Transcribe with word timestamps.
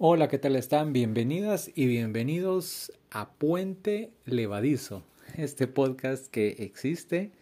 Hola, 0.00 0.28
¿qué 0.28 0.38
tal 0.38 0.54
están? 0.54 0.92
Bienvenidas 0.92 1.72
y 1.74 1.88
bienvenidos 1.88 2.92
a 3.10 3.32
Puente 3.32 4.12
Levadizo, 4.26 5.02
este 5.36 5.66
podcast 5.66 6.28
que 6.28 6.50
existe 6.60 7.32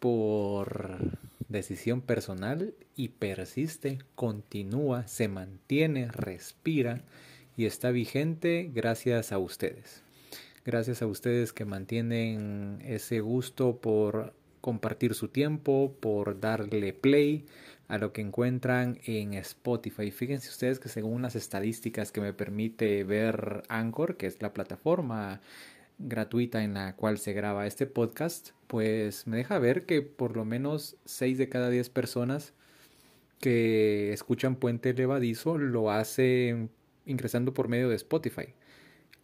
por 0.00 0.98
decisión 1.48 2.00
personal 2.00 2.74
y 2.96 3.10
persiste, 3.10 3.98
continúa, 4.16 5.06
se 5.06 5.28
mantiene, 5.28 6.08
respira 6.08 7.04
y 7.56 7.66
está 7.66 7.92
vigente 7.92 8.72
gracias 8.74 9.30
a 9.30 9.38
ustedes. 9.38 10.02
Gracias 10.64 11.00
a 11.00 11.06
ustedes 11.06 11.52
que 11.52 11.64
mantienen 11.64 12.82
ese 12.84 13.20
gusto 13.20 13.76
por 13.76 14.34
compartir 14.60 15.14
su 15.14 15.28
tiempo, 15.28 15.94
por 16.00 16.40
darle 16.40 16.92
play, 16.92 17.44
a 17.88 17.98
lo 17.98 18.12
que 18.12 18.20
encuentran 18.20 18.98
en 19.04 19.34
Spotify. 19.34 20.10
Fíjense 20.10 20.48
ustedes 20.48 20.78
que 20.78 20.88
según 20.88 21.22
las 21.22 21.36
estadísticas 21.36 22.12
que 22.12 22.20
me 22.20 22.32
permite 22.32 23.04
ver 23.04 23.62
Anchor, 23.68 24.16
que 24.16 24.26
es 24.26 24.40
la 24.42 24.52
plataforma 24.52 25.40
gratuita 25.98 26.64
en 26.64 26.74
la 26.74 26.96
cual 26.96 27.18
se 27.18 27.32
graba 27.32 27.66
este 27.66 27.86
podcast, 27.86 28.50
pues 28.66 29.26
me 29.26 29.36
deja 29.36 29.58
ver 29.58 29.86
que 29.86 30.02
por 30.02 30.36
lo 30.36 30.44
menos 30.44 30.96
6 31.04 31.38
de 31.38 31.48
cada 31.48 31.70
10 31.70 31.90
personas 31.90 32.52
que 33.40 34.12
escuchan 34.12 34.56
Puente 34.56 34.94
Levadizo 34.94 35.58
lo 35.58 35.90
hacen 35.90 36.70
ingresando 37.06 37.52
por 37.52 37.68
medio 37.68 37.88
de 37.88 37.96
Spotify. 37.96 38.54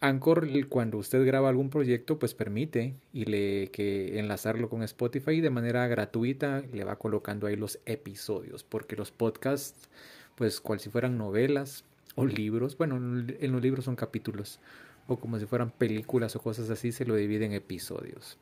Anchor, 0.03 0.47
cuando 0.67 0.97
usted 0.97 1.23
graba 1.23 1.49
algún 1.49 1.69
proyecto, 1.69 2.17
pues 2.17 2.33
permite 2.33 2.95
y 3.13 3.25
le 3.25 3.67
que 3.67 4.17
enlazarlo 4.17 4.67
con 4.67 4.81
Spotify 4.81 5.41
de 5.41 5.51
manera 5.51 5.87
gratuita, 5.87 6.63
le 6.73 6.83
va 6.83 6.97
colocando 6.97 7.45
ahí 7.45 7.55
los 7.55 7.79
episodios, 7.85 8.63
porque 8.63 8.95
los 8.95 9.11
podcasts, 9.11 9.89
pues 10.35 10.59
cual 10.59 10.79
si 10.79 10.89
fueran 10.89 11.19
novelas 11.19 11.85
o 12.15 12.25
libros, 12.25 12.75
bueno, 12.77 12.95
en 12.97 13.51
los 13.51 13.61
libros 13.61 13.85
son 13.85 13.95
capítulos, 13.95 14.59
o 15.05 15.17
como 15.17 15.37
si 15.37 15.45
fueran 15.45 15.69
películas 15.69 16.35
o 16.35 16.41
cosas 16.41 16.71
así, 16.71 16.91
se 16.91 17.05
lo 17.05 17.13
divide 17.13 17.45
en 17.45 17.53
episodios. 17.53 18.39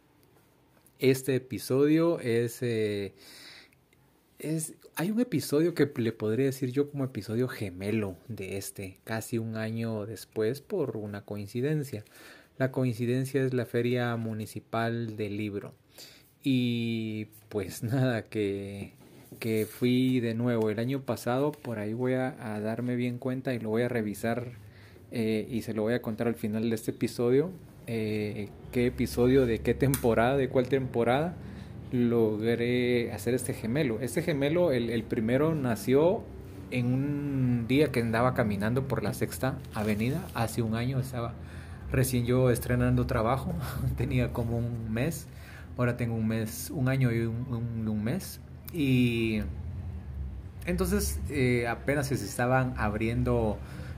Este 0.98 1.36
episodio 1.36 2.22
es 2.22 2.62
eh, 2.62 3.12
es, 4.40 4.76
hay 4.96 5.12
un 5.12 5.20
episodio 5.20 5.74
que 5.74 5.92
le 5.98 6.12
podría 6.14 6.46
decir 6.46 6.72
yo 6.72 6.90
como 6.90 7.04
episodio 7.04 7.48
gemelo 7.48 8.16
de 8.28 8.58
este, 8.58 8.98
casi 9.04 9.38
un 9.38 9.58
año 9.58 10.06
después 10.06 10.62
por 10.62 10.98
una 10.98 11.26
coincidencia. 11.26 12.06
La 12.58 12.72
coincidencia 12.72 13.44
es 13.44 13.54
la 13.54 13.66
Feria 13.66 14.16
Municipal 14.16 15.18
del 15.18 15.38
Libro. 15.38 15.74
Y 16.42 17.26
pues 17.50 17.84
nada, 17.84 18.24
que, 18.24 18.94
que 19.40 19.66
fui 19.66 20.22
de 20.22 20.34
nuevo 20.34 20.70
el 20.70 20.80
año 20.80 21.02
pasado, 21.04 21.52
por 21.52 21.80
ahí 21.80 21.94
voy 21.94 22.14
a, 22.14 22.32
darme 22.62 22.96
bien 22.96 23.18
cuenta 23.18 23.54
y 23.54 23.60
lo 23.60 23.70
voy 23.70 23.84
a 23.84 23.90
revisar 23.90 24.54
eh, 25.12 25.48
y 25.50 25.64
se 25.64 25.74
lo 25.74 25.82
voy 25.82 25.94
a 25.94 26.02
contar 26.02 26.28
al 26.28 26.36
final 26.36 26.70
de 26.70 26.76
este 26.76 26.92
episodio. 26.92 27.52
Eh, 27.88 28.50
qué 28.72 28.86
episodio, 28.86 29.46
de 29.46 29.60
qué 29.60 29.74
temporada, 29.74 30.38
de 30.38 30.48
cuál 30.48 30.70
temporada 30.70 31.36
logré 31.92 33.12
hacer 33.12 33.34
este 33.34 33.54
gemelo. 33.54 34.00
Este 34.00 34.22
gemelo, 34.22 34.72
el, 34.72 35.04
primero 35.04 35.56
nació 35.56 36.24
en 36.72 36.94
un 36.94 37.66
día 37.68 37.92
que 37.92 38.02
andaba 38.02 38.34
caminando 38.34 38.88
por 38.88 39.04
la 39.04 39.14
sexta 39.14 39.58
avenida, 39.74 40.28
hace 40.36 40.62
un 40.62 40.76
año 40.76 41.00
estaba 41.00 41.34
recién 41.92 42.26
yo 42.26 42.52
estrenando 42.52 43.08
trabajo, 43.08 43.54
tenía 43.98 44.32
como 44.32 44.60
un 44.60 44.94
mes, 44.94 45.28
ahora 45.78 45.98
tengo 45.98 46.16
un 46.16 46.28
mes, 46.28 46.70
un 46.70 46.90
año 46.90 47.12
y 47.12 47.22
un, 47.22 48.04
mes, 48.04 48.40
y 48.72 49.42
entonces 50.68 51.20
eh, 51.30 51.68
apenas 51.68 52.08
se 52.08 52.14
estaban 52.14 52.76
abriendo 52.78 53.58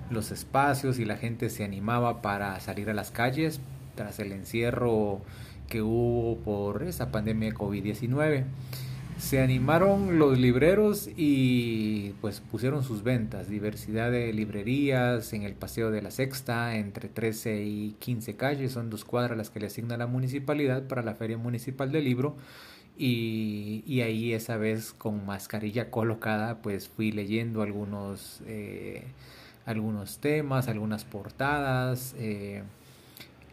los 0.09 0.31
espacios 0.31 0.99
y 0.99 1.05
la 1.05 1.17
gente 1.17 1.49
se 1.49 1.65
animaba 1.65 2.21
para 2.21 2.59
salir 2.61 2.89
a 2.89 2.93
las 2.93 3.11
calles 3.11 3.59
tras 3.95 4.19
el 4.19 4.31
encierro 4.31 5.21
que 5.71 5.81
hubo 5.81 6.37
por 6.43 6.83
esa 6.83 7.11
pandemia 7.11 7.49
de 7.49 7.55
COVID-19. 7.55 8.43
Se 9.17 9.39
animaron 9.39 10.19
los 10.19 10.37
libreros 10.37 11.09
y 11.15 12.09
pues 12.21 12.41
pusieron 12.41 12.83
sus 12.83 13.03
ventas, 13.03 13.47
diversidad 13.47 14.11
de 14.11 14.33
librerías 14.33 15.31
en 15.31 15.43
el 15.43 15.53
Paseo 15.53 15.89
de 15.89 16.01
la 16.01 16.11
Sexta, 16.11 16.75
entre 16.75 17.07
13 17.07 17.63
y 17.63 17.95
15 17.99 18.35
calles, 18.35 18.73
son 18.73 18.89
dos 18.89 19.05
cuadras 19.05 19.37
las 19.37 19.49
que 19.49 19.61
le 19.61 19.67
asigna 19.67 19.95
la 19.95 20.07
municipalidad 20.07 20.87
para 20.87 21.03
la 21.03 21.15
Feria 21.15 21.37
Municipal 21.37 21.91
del 21.91 22.03
Libro. 22.03 22.35
Y, 22.97 24.01
ahí 24.01 24.33
esa 24.33 24.57
vez 24.57 24.91
con 24.93 25.25
mascarilla 25.25 25.89
colocada 25.89 26.61
pues 26.61 26.89
fui 26.89 27.11
leyendo 27.11 27.61
algunos, 27.61 28.41
eh, 28.45 29.05
algunos 29.65 30.19
temas, 30.19 30.67
algunas 30.67 31.05
portadas. 31.05 32.13
Eh, 32.17 32.63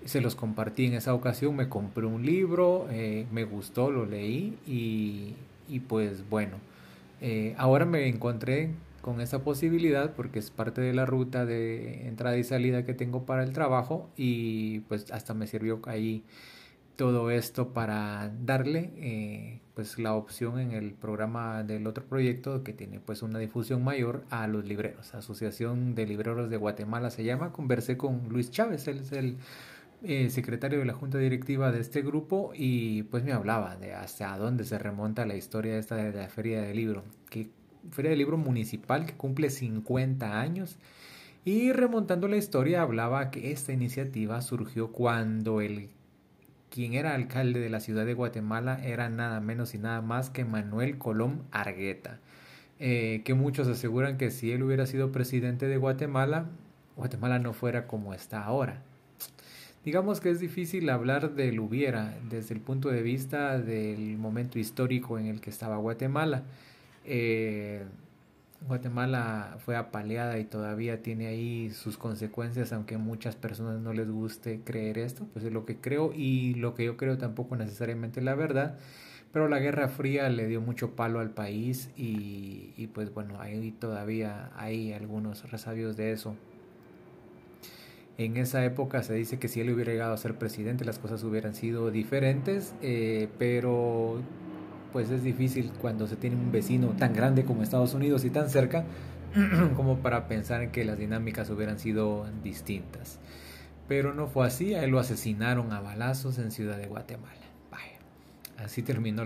se 0.08 0.22
los 0.22 0.34
compartí 0.34 0.86
en 0.86 0.94
esa 0.94 1.12
ocasión, 1.12 1.54
me 1.54 1.68
compré 1.68 2.06
un 2.06 2.24
libro, 2.24 2.86
eh, 2.90 3.26
me 3.30 3.44
gustó, 3.44 3.90
lo 3.90 4.06
leí 4.06 4.58
y, 4.66 5.34
y 5.68 5.80
pues 5.80 6.28
bueno, 6.30 6.56
eh, 7.20 7.54
ahora 7.58 7.84
me 7.84 8.08
encontré 8.08 8.70
con 9.02 9.20
esa 9.20 9.44
posibilidad 9.44 10.14
porque 10.14 10.38
es 10.38 10.50
parte 10.50 10.80
de 10.80 10.94
la 10.94 11.04
ruta 11.04 11.44
de 11.44 12.08
entrada 12.08 12.38
y 12.38 12.44
salida 12.44 12.86
que 12.86 12.94
tengo 12.94 13.26
para 13.26 13.42
el 13.42 13.52
trabajo 13.52 14.08
y 14.16 14.80
pues 14.80 15.10
hasta 15.12 15.34
me 15.34 15.46
sirvió 15.46 15.80
ahí 15.84 16.24
todo 16.96 17.30
esto 17.30 17.68
para 17.74 18.32
darle 18.44 18.90
eh, 18.96 19.60
pues 19.74 19.98
la 19.98 20.14
opción 20.14 20.58
en 20.58 20.72
el 20.72 20.94
programa 20.94 21.62
del 21.64 21.86
otro 21.86 22.04
proyecto 22.04 22.64
que 22.64 22.72
tiene 22.72 22.98
pues 22.98 23.22
una 23.22 23.38
difusión 23.38 23.84
mayor 23.84 24.24
a 24.30 24.46
los 24.48 24.64
libreros. 24.64 25.14
Asociación 25.14 25.94
de 25.94 26.06
Libreros 26.06 26.48
de 26.50 26.56
Guatemala 26.56 27.10
se 27.10 27.24
llama. 27.24 27.52
Conversé 27.52 27.96
con 27.98 28.28
Luis 28.30 28.50
Chávez, 28.50 28.88
él 28.88 28.98
es 28.98 29.12
el 29.12 29.36
eh, 30.02 30.30
secretario 30.30 30.78
de 30.78 30.84
la 30.84 30.92
junta 30.92 31.18
directiva 31.18 31.72
de 31.72 31.80
este 31.80 32.02
grupo 32.02 32.52
y 32.54 33.02
pues 33.04 33.24
me 33.24 33.32
hablaba 33.32 33.76
de 33.76 33.94
hasta 33.94 34.36
dónde 34.38 34.64
se 34.64 34.78
remonta 34.78 35.26
la 35.26 35.34
historia 35.34 35.76
esta 35.76 35.96
de 35.96 36.12
la 36.12 36.28
feria 36.28 36.62
del 36.62 36.76
libro, 36.76 37.02
que 37.30 37.48
feria 37.90 38.10
del 38.10 38.18
libro 38.18 38.36
municipal 38.36 39.06
que 39.06 39.14
cumple 39.14 39.50
50 39.50 40.40
años 40.40 40.78
y 41.44 41.72
remontando 41.72 42.28
la 42.28 42.36
historia 42.36 42.82
hablaba 42.82 43.30
que 43.30 43.50
esta 43.52 43.72
iniciativa 43.72 44.40
surgió 44.42 44.92
cuando 44.92 45.60
el 45.60 45.88
quien 46.70 46.94
era 46.94 47.14
alcalde 47.14 47.60
de 47.60 47.70
la 47.70 47.80
ciudad 47.80 48.06
de 48.06 48.14
Guatemala 48.14 48.78
era 48.84 49.08
nada 49.08 49.40
menos 49.40 49.74
y 49.74 49.78
nada 49.78 50.00
más 50.00 50.30
que 50.30 50.44
Manuel 50.44 50.98
Colón 50.98 51.42
Argueta, 51.50 52.20
eh, 52.78 53.22
que 53.24 53.34
muchos 53.34 53.66
aseguran 53.66 54.18
que 54.18 54.30
si 54.30 54.52
él 54.52 54.62
hubiera 54.62 54.86
sido 54.86 55.10
presidente 55.10 55.66
de 55.66 55.76
Guatemala, 55.76 56.46
Guatemala 56.96 57.38
no 57.38 57.52
fuera 57.52 57.86
como 57.86 58.14
está 58.14 58.44
ahora. 58.44 58.82
Digamos 59.88 60.20
que 60.20 60.28
es 60.28 60.38
difícil 60.38 60.90
hablar 60.90 61.34
del 61.34 61.58
hubiera 61.60 62.14
desde 62.28 62.52
el 62.52 62.60
punto 62.60 62.90
de 62.90 63.00
vista 63.00 63.58
del 63.58 64.18
momento 64.18 64.58
histórico 64.58 65.18
en 65.18 65.24
el 65.24 65.40
que 65.40 65.48
estaba 65.48 65.78
Guatemala. 65.78 66.42
Eh, 67.06 67.86
Guatemala 68.66 69.56
fue 69.64 69.76
apaleada 69.76 70.38
y 70.38 70.44
todavía 70.44 71.00
tiene 71.00 71.28
ahí 71.28 71.70
sus 71.70 71.96
consecuencias, 71.96 72.74
aunque 72.74 72.96
a 72.96 72.98
muchas 72.98 73.34
personas 73.34 73.80
no 73.80 73.94
les 73.94 74.10
guste 74.10 74.60
creer 74.62 74.98
esto, 74.98 75.26
pues 75.32 75.46
es 75.46 75.54
lo 75.54 75.64
que 75.64 75.76
creo 75.76 76.12
y 76.14 76.52
lo 76.52 76.74
que 76.74 76.84
yo 76.84 76.98
creo 76.98 77.16
tampoco 77.16 77.56
necesariamente 77.56 78.20
la 78.20 78.34
verdad. 78.34 78.76
Pero 79.32 79.48
la 79.48 79.58
Guerra 79.58 79.88
Fría 79.88 80.28
le 80.28 80.48
dio 80.48 80.60
mucho 80.60 80.96
palo 80.96 81.18
al 81.18 81.30
país 81.30 81.88
y, 81.96 82.74
y 82.76 82.88
pues 82.88 83.14
bueno, 83.14 83.40
ahí 83.40 83.72
todavía 83.72 84.50
hay 84.54 84.92
algunos 84.92 85.50
resabios 85.50 85.96
de 85.96 86.12
eso. 86.12 86.36
En 88.18 88.36
esa 88.36 88.64
época 88.64 89.04
se 89.04 89.14
dice 89.14 89.38
que 89.38 89.46
si 89.46 89.60
él 89.60 89.70
hubiera 89.70 89.92
llegado 89.92 90.12
a 90.12 90.16
ser 90.16 90.34
presidente 90.34 90.84
las 90.84 90.98
cosas 90.98 91.22
hubieran 91.22 91.54
sido 91.54 91.92
diferentes, 91.92 92.74
eh, 92.82 93.28
pero 93.38 94.20
pues 94.92 95.10
es 95.10 95.22
difícil 95.22 95.70
cuando 95.80 96.08
se 96.08 96.16
tiene 96.16 96.34
un 96.34 96.50
vecino 96.50 96.88
tan 96.98 97.12
grande 97.12 97.44
como 97.44 97.62
Estados 97.62 97.94
Unidos 97.94 98.24
y 98.24 98.30
tan 98.30 98.50
cerca 98.50 98.84
como 99.76 99.98
para 99.98 100.26
pensar 100.26 100.72
que 100.72 100.84
las 100.84 100.98
dinámicas 100.98 101.48
hubieran 101.50 101.78
sido 101.78 102.26
distintas. 102.42 103.20
Pero 103.86 104.12
no 104.12 104.26
fue 104.26 104.48
así, 104.48 104.74
a 104.74 104.82
él 104.82 104.90
lo 104.90 104.98
asesinaron 104.98 105.72
a 105.72 105.80
balazos 105.80 106.38
en 106.38 106.50
Ciudad 106.50 106.76
de 106.76 106.88
Guatemala. 106.88 107.34
Vaya, 107.70 107.98
así 108.56 108.82
terminó 108.82 109.22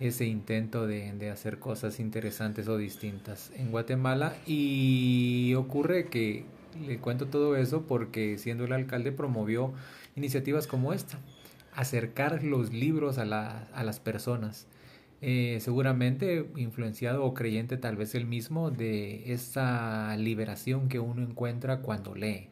ese 0.00 0.24
intento 0.26 0.88
de, 0.88 1.30
hacer 1.30 1.60
cosas 1.60 2.00
interesantes 2.00 2.66
o 2.66 2.76
distintas 2.76 3.52
en 3.54 3.70
Guatemala 3.70 4.34
y 4.46 5.54
ocurre 5.54 6.08
que 6.08 6.44
le 6.86 6.98
cuento 6.98 7.26
todo 7.26 7.56
eso 7.56 7.82
porque 7.86 8.38
siendo 8.38 8.64
el 8.64 8.72
alcalde 8.72 9.12
promovió 9.12 9.72
iniciativas 10.16 10.66
como 10.66 10.92
esta, 10.92 11.18
acercar 11.74 12.42
los 12.42 12.72
libros 12.72 13.18
a, 13.18 13.24
las 13.24 14.00
personas. 14.00 14.66
Eh, 15.22 15.58
seguramente 15.60 16.46
influenciado 16.56 17.24
o 17.24 17.34
creyente 17.34 17.76
tal 17.76 17.96
vez 17.96 18.14
el 18.14 18.24
mismo 18.24 18.70
de 18.70 19.32
esa 19.32 20.16
liberación 20.16 20.88
que 20.88 20.98
uno 20.98 21.22
encuentra 21.22 21.80
cuando 21.80 22.14
lee. 22.14 22.48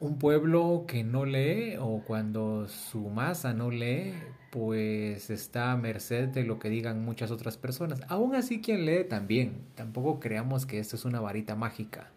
Un 0.00 0.18
pueblo 0.18 0.84
que 0.86 1.04
no 1.04 1.24
lee 1.24 1.76
o 1.78 2.02
cuando 2.06 2.68
su 2.68 3.08
masa 3.08 3.54
no 3.54 3.70
lee, 3.70 4.12
pues 4.50 5.30
está 5.30 5.72
a 5.72 5.76
merced 5.76 6.28
de 6.28 6.44
lo 6.44 6.58
que 6.58 6.68
digan 6.68 7.04
muchas 7.04 7.30
otras 7.30 7.56
personas. 7.56 8.00
Aún 8.08 8.34
así 8.34 8.60
quien 8.60 8.84
lee 8.86 9.04
también. 9.04 9.62
Tampoco 9.74 10.20
creamos 10.20 10.66
que 10.66 10.78
esto 10.78 10.96
es 10.96 11.04
una 11.04 11.20
varita 11.20 11.54
mágica 11.54 12.10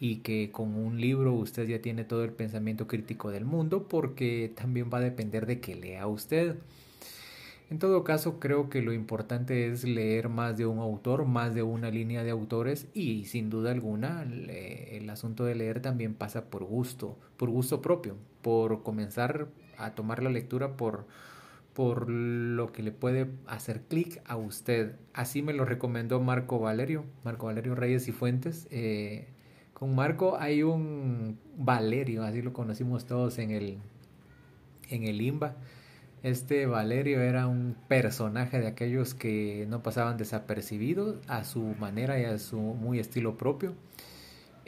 y 0.00 0.16
que 0.16 0.50
con 0.50 0.74
un 0.74 1.00
libro 1.00 1.32
usted 1.34 1.66
ya 1.66 1.80
tiene 1.80 2.04
todo 2.04 2.24
el 2.24 2.32
pensamiento 2.32 2.86
crítico 2.86 3.30
del 3.30 3.44
mundo 3.44 3.86
porque 3.88 4.52
también 4.54 4.90
va 4.92 4.98
a 4.98 5.02
depender 5.02 5.46
de 5.46 5.60
que 5.60 5.74
lea 5.74 6.06
usted. 6.06 6.56
En 7.70 7.78
todo 7.78 8.04
caso, 8.04 8.38
creo 8.40 8.68
que 8.68 8.82
lo 8.82 8.92
importante 8.92 9.68
es 9.68 9.84
leer 9.84 10.28
más 10.28 10.58
de 10.58 10.66
un 10.66 10.78
autor, 10.78 11.24
más 11.24 11.54
de 11.54 11.62
una 11.62 11.90
línea 11.90 12.22
de 12.22 12.30
autores 12.30 12.88
y 12.92 13.24
sin 13.24 13.48
duda 13.48 13.70
alguna 13.70 14.22
el 14.22 15.08
asunto 15.08 15.44
de 15.44 15.54
leer 15.54 15.80
también 15.80 16.14
pasa 16.14 16.50
por 16.50 16.64
gusto, 16.64 17.18
por 17.38 17.48
gusto 17.48 17.80
propio, 17.80 18.16
por 18.42 18.82
comenzar 18.82 19.48
a 19.78 19.94
tomar 19.94 20.22
la 20.22 20.28
lectura 20.28 20.76
por, 20.76 21.06
por 21.72 22.10
lo 22.10 22.70
que 22.70 22.82
le 22.82 22.92
puede 22.92 23.30
hacer 23.46 23.82
clic 23.88 24.20
a 24.26 24.36
usted. 24.36 24.96
Así 25.14 25.40
me 25.40 25.54
lo 25.54 25.64
recomendó 25.64 26.20
Marco 26.20 26.58
Valerio, 26.58 27.04
Marco 27.24 27.46
Valerio 27.46 27.74
Reyes 27.74 28.06
y 28.08 28.12
Fuentes. 28.12 28.68
Eh, 28.70 29.28
con 29.72 29.94
Marco 29.94 30.36
hay 30.38 30.62
un 30.62 31.38
Valerio, 31.56 32.24
así 32.24 32.42
lo 32.42 32.52
conocimos 32.52 33.06
todos 33.06 33.38
en 33.38 33.50
el, 33.50 33.78
en 34.90 35.04
el 35.04 35.20
IMBA 35.22 35.56
este 36.24 36.64
Valerio 36.64 37.20
era 37.20 37.46
un 37.46 37.76
personaje 37.86 38.58
de 38.58 38.66
aquellos 38.66 39.12
que 39.12 39.66
no 39.68 39.82
pasaban 39.82 40.16
desapercibidos 40.16 41.16
a 41.28 41.44
su 41.44 41.60
manera 41.78 42.18
y 42.18 42.24
a 42.24 42.38
su 42.38 42.56
muy 42.58 42.98
estilo 42.98 43.36
propio. 43.36 43.74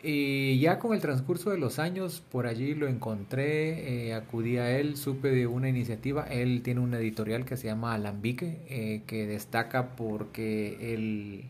Y 0.02 0.60
ya 0.60 0.78
con 0.78 0.92
el 0.92 1.00
transcurso 1.00 1.50
de 1.50 1.56
los 1.56 1.78
años, 1.78 2.22
por 2.30 2.46
allí 2.46 2.74
lo 2.74 2.86
encontré, 2.86 4.08
eh, 4.08 4.14
acudí 4.14 4.58
a 4.58 4.78
él, 4.78 4.98
supe 4.98 5.30
de 5.30 5.46
una 5.46 5.70
iniciativa. 5.70 6.24
Él 6.24 6.60
tiene 6.62 6.80
una 6.80 6.98
editorial 6.98 7.46
que 7.46 7.56
se 7.56 7.68
llama 7.68 7.94
Alambique, 7.94 8.60
eh, 8.68 9.02
que 9.06 9.26
destaca 9.26 9.96
porque 9.96 10.92
el, 10.94 11.44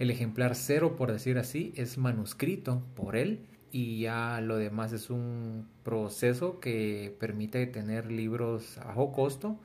el 0.00 0.10
ejemplar 0.10 0.56
cero, 0.56 0.96
por 0.96 1.12
decir 1.12 1.38
así, 1.38 1.72
es 1.76 1.96
manuscrito 1.96 2.82
por 2.96 3.14
él 3.14 3.38
y 3.72 4.00
ya 4.00 4.40
lo 4.42 4.58
demás 4.58 4.92
es 4.92 5.08
un 5.08 5.66
proceso 5.82 6.60
que 6.60 7.16
permite 7.18 7.66
tener 7.66 8.12
libros 8.12 8.76
a 8.78 8.84
bajo 8.84 9.12
costo 9.12 9.58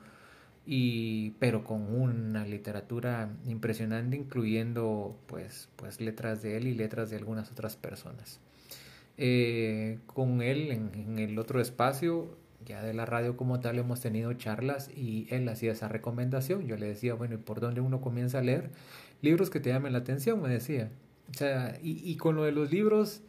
y 0.64 1.30
pero 1.38 1.62
con 1.62 1.94
una 1.94 2.46
literatura 2.46 3.30
impresionante 3.46 4.16
incluyendo 4.16 5.18
pues 5.26 5.68
pues 5.76 6.00
letras 6.00 6.42
de 6.42 6.56
él 6.56 6.66
y 6.66 6.74
letras 6.74 7.10
de 7.10 7.16
algunas 7.16 7.52
otras 7.52 7.76
personas. 7.76 8.40
Eh, 9.18 9.98
con 10.06 10.42
él 10.42 10.70
en, 10.70 10.90
en, 10.94 11.18
el 11.18 11.38
otro 11.38 11.60
espacio 11.60 12.36
ya 12.64 12.82
de 12.82 12.94
la 12.94 13.04
radio 13.04 13.36
como 13.36 13.60
tal 13.60 13.78
hemos 13.78 14.00
tenido 14.00 14.32
charlas 14.34 14.90
y 14.94 15.26
él 15.30 15.48
hacía 15.48 15.72
esa 15.72 15.88
recomendación. 15.88 16.66
Yo 16.66 16.76
le 16.76 16.86
decía 16.86 17.12
bueno 17.14 17.34
y 17.34 17.38
por 17.38 17.60
dónde 17.60 17.82
uno 17.82 18.00
comienza 18.00 18.38
a 18.38 18.42
leer 18.42 18.70
libros 19.20 19.50
que 19.50 19.60
te 19.60 19.70
llamen 19.70 19.92
la 19.92 19.98
atención 19.98 20.40
me 20.40 20.48
decía. 20.48 20.90
O 21.30 21.34
sea 21.34 21.78
y, 21.82 22.10
y 22.10 22.16
con 22.16 22.36
lo 22.36 22.44
de 22.44 22.52
los 22.52 22.72
libros 22.72 23.22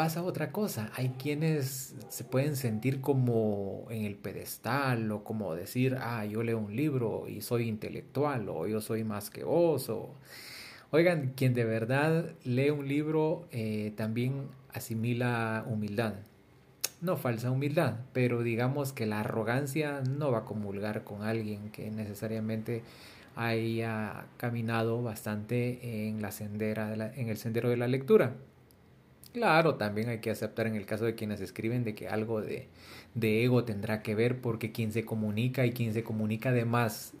pasa 0.00 0.22
otra 0.22 0.50
cosa. 0.50 0.90
Hay 0.94 1.10
quienes 1.10 1.94
se 2.08 2.24
pueden 2.24 2.56
sentir 2.56 3.02
como 3.02 3.86
en 3.90 4.06
el 4.06 4.14
pedestal 4.14 5.12
o 5.12 5.24
como 5.24 5.54
decir, 5.54 5.98
ah, 6.00 6.24
yo 6.24 6.42
leo 6.42 6.56
un 6.56 6.74
libro 6.74 7.28
y 7.28 7.42
soy 7.42 7.68
intelectual 7.68 8.48
o 8.48 8.66
yo 8.66 8.80
soy 8.80 9.04
más 9.04 9.28
que 9.28 9.44
vos. 9.44 9.90
O... 9.90 10.14
Oigan, 10.90 11.34
quien 11.36 11.52
de 11.52 11.66
verdad 11.66 12.32
lee 12.44 12.70
un 12.70 12.88
libro 12.88 13.46
eh, 13.50 13.92
también 13.94 14.48
asimila 14.72 15.66
humildad. 15.68 16.14
No 17.02 17.18
falsa 17.18 17.50
humildad, 17.50 17.96
pero 18.14 18.42
digamos 18.42 18.94
que 18.94 19.04
la 19.04 19.20
arrogancia 19.20 20.00
no 20.08 20.32
va 20.32 20.38
a 20.38 20.44
comulgar 20.46 21.04
con 21.04 21.24
alguien 21.24 21.70
que 21.72 21.90
necesariamente 21.90 22.82
haya 23.36 24.24
caminado 24.38 25.02
bastante 25.02 26.06
en, 26.08 26.22
la 26.22 26.32
sendera 26.32 27.12
en 27.14 27.28
el 27.28 27.36
sendero 27.36 27.68
de 27.68 27.76
la 27.76 27.86
lectura. 27.86 28.32
Claro, 29.32 29.76
también 29.76 30.08
hay 30.08 30.18
que 30.18 30.30
aceptar 30.30 30.66
en 30.66 30.74
el 30.74 30.86
caso 30.86 31.04
de 31.04 31.14
quienes 31.14 31.40
escriben 31.40 31.84
de 31.84 31.94
que 31.94 32.08
algo 32.08 32.40
de, 32.40 32.66
de 33.14 33.44
ego 33.44 33.64
tendrá 33.64 34.02
que 34.02 34.16
ver 34.16 34.40
porque 34.40 34.72
quien 34.72 34.92
se 34.92 35.04
comunica 35.04 35.64
y 35.66 35.72
quien 35.72 35.94
se 35.94 36.02
comunica 36.02 36.48
además, 36.48 37.12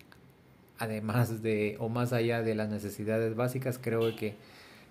además 0.78 1.42
de 1.42 1.76
o 1.80 1.88
más 1.88 2.12
allá 2.12 2.42
de 2.42 2.54
las 2.56 2.70
necesidades 2.70 3.36
básicas, 3.36 3.78
creo 3.78 4.16
que 4.16 4.36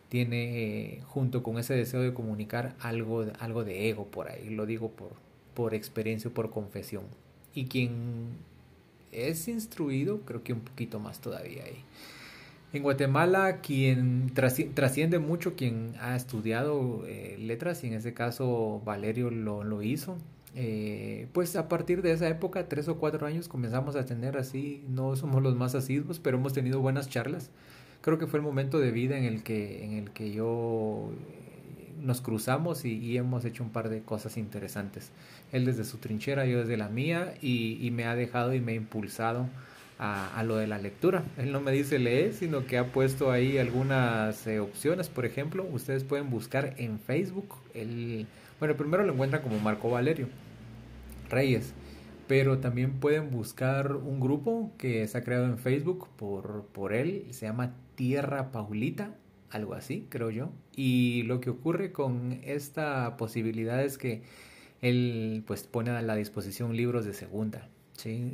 tiene 0.10 0.96
eh, 0.98 1.02
junto 1.08 1.44
con 1.44 1.60
ese 1.60 1.76
deseo 1.76 2.02
de 2.02 2.14
comunicar 2.14 2.76
algo, 2.80 3.26
algo 3.40 3.64
de 3.66 3.90
ego 3.90 4.08
por 4.08 4.30
ahí, 4.30 4.50
lo 4.50 4.66
digo 4.66 4.90
por, 4.92 5.14
por 5.56 5.74
experiencia 5.76 6.30
o 6.32 6.34
por 6.34 6.52
confesión. 6.52 7.06
Y 7.56 7.66
quien 7.68 8.38
es 9.12 9.48
instruido, 9.48 10.22
creo 10.22 10.44
que 10.44 10.54
un 10.54 10.62
poquito 10.62 11.00
más 11.00 11.20
todavía 11.22 11.64
ahí. 11.66 11.84
En 12.72 12.84
Guatemala, 12.84 13.62
quien 13.62 14.32
trasciende 14.36 15.18
mucho, 15.18 15.56
quien 15.56 15.94
ha 16.00 16.16
estudiado 16.16 17.04
eh, 17.08 17.36
letras, 17.40 17.84
y 17.84 17.88
en 17.88 17.94
ese 17.94 18.14
caso 18.14 18.84
Valerio 18.86 19.32
lo, 19.32 19.82
hizo, 19.82 20.18
eh, 20.54 21.28
pues 21.34 21.56
a 21.56 21.68
partir 21.68 22.04
de 22.04 22.12
esa 22.12 22.30
época, 22.30 22.70
tres 22.70 22.88
o 22.88 22.98
cuatro 22.98 23.26
años, 23.26 23.48
comenzamos 23.48 23.96
a 23.96 24.06
tener 24.06 24.38
así, 24.38 24.84
no 24.88 25.16
somos 25.16 25.42
los 25.42 25.56
más 25.56 25.74
asiduos, 25.74 26.20
pero 26.20 26.38
hemos 26.38 26.54
tenido 26.54 26.80
buenas 26.80 27.10
charlas. 27.10 27.50
Creo 28.02 28.20
que 28.20 28.28
fue 28.28 28.38
el 28.38 28.46
momento 28.46 28.80
de 28.80 28.92
vida 28.92 29.18
en 29.18 29.24
el 29.24 29.42
que, 29.42 29.84
en 29.84 29.94
el 29.94 30.12
que 30.12 30.32
yo 30.32 31.10
eh, 31.12 31.94
nos 32.04 32.22
cruzamos 32.22 32.86
y, 32.86 33.18
hemos 33.18 33.46
hecho 33.46 33.64
un 33.64 33.72
par 33.72 33.90
de 33.90 34.02
cosas 34.02 34.38
interesantes. 34.38 35.12
Él 35.52 35.66
desde 35.66 35.86
su 35.86 35.98
trinchera, 35.98 36.46
yo 36.46 36.60
desde 36.60 36.78
la 36.78 36.90
mía, 36.90 37.34
y 37.42 37.90
me 37.94 38.06
ha 38.06 38.16
dejado 38.16 38.54
y 38.54 38.62
me 38.62 38.74
ha 38.74 38.76
impulsado 38.76 39.48
a, 40.00 40.44
lo 40.44 40.56
de 40.56 40.66
la 40.66 40.78
lectura. 40.78 41.24
Él 41.38 41.52
no 41.52 41.60
me 41.60 41.74
dice 41.74 42.00
lee, 42.00 42.32
sino 42.32 42.66
que 42.66 42.78
ha 42.78 42.88
puesto 42.88 43.32
ahí 43.32 43.58
algunas 43.58 44.48
eh, 44.48 44.60
opciones. 44.60 45.10
Por 45.10 45.26
ejemplo, 45.26 45.68
ustedes 45.70 46.06
pueden 46.06 46.30
buscar 46.30 46.74
en 46.78 47.00
Facebook. 47.00 47.56
El, 47.74 48.26
bueno, 48.60 48.76
primero 48.78 49.04
lo 49.04 49.14
encuentran 49.14 49.42
como 49.42 49.60
Marco 49.60 49.90
Valerio 49.90 50.30
Reyes. 51.30 51.74
Pero 52.28 52.60
también 52.60 52.94
pueden 53.00 53.30
buscar 53.32 53.96
un 53.96 54.20
grupo 54.20 54.72
que 54.78 55.06
se 55.08 55.18
ha 55.18 55.24
creado 55.24 55.46
en 55.46 55.58
Facebook 55.58 56.08
por, 56.16 56.64
por 56.72 56.94
él. 56.94 57.26
Se 57.32 57.48
llama 57.48 57.74
Tierra 57.96 58.52
Paulita, 58.52 59.16
algo 59.50 59.74
así, 59.74 60.08
creo 60.10 60.30
yo. 60.30 60.50
Y 60.76 61.24
lo 61.24 61.42
que 61.42 61.50
ocurre 61.50 61.92
con 61.92 62.40
esta 62.44 63.18
posibilidad 63.18 63.84
es 63.84 63.98
que 63.98 64.22
él 64.82 65.44
pues 65.46 65.64
pone 65.64 65.90
a 65.92 66.02
la 66.02 66.16
disposición 66.16 66.78
libros 66.78 67.04
de 67.04 67.14
segunda 67.14 67.68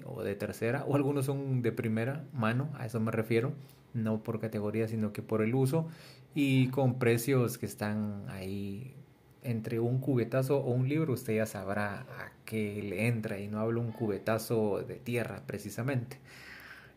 o 0.06 0.24
de 0.24 0.36
tercera, 0.36 0.84
o 0.86 0.96
algunos 0.96 1.26
son 1.26 1.62
de 1.62 1.72
primera 1.72 2.26
mano, 2.34 2.70
a 2.78 2.86
eso 2.86 3.00
me 3.00 3.12
refiero, 3.12 3.54
no 3.94 4.22
por 4.22 4.40
categoría, 4.40 4.88
sino 4.88 5.12
que 5.14 5.22
por 5.22 5.42
el 5.42 5.56
uso, 5.56 5.88
y 6.34 6.68
con 6.68 7.00
precios 7.00 7.58
que 7.58 7.66
están 7.66 8.26
ahí 8.30 8.94
entre 9.42 9.80
un 9.80 10.00
cubetazo 10.00 10.58
o 10.58 10.72
un 10.72 10.90
libro, 10.90 11.14
usted 11.14 11.36
ya 11.36 11.46
sabrá 11.46 12.02
a 12.02 12.32
qué 12.46 12.82
le 12.84 13.08
entra, 13.08 13.40
y 13.40 13.48
no 13.48 13.60
hablo 13.60 13.82
un 13.82 13.92
cubetazo 13.92 14.84
de 14.88 14.96
tierra 14.96 15.42
precisamente. 15.46 16.20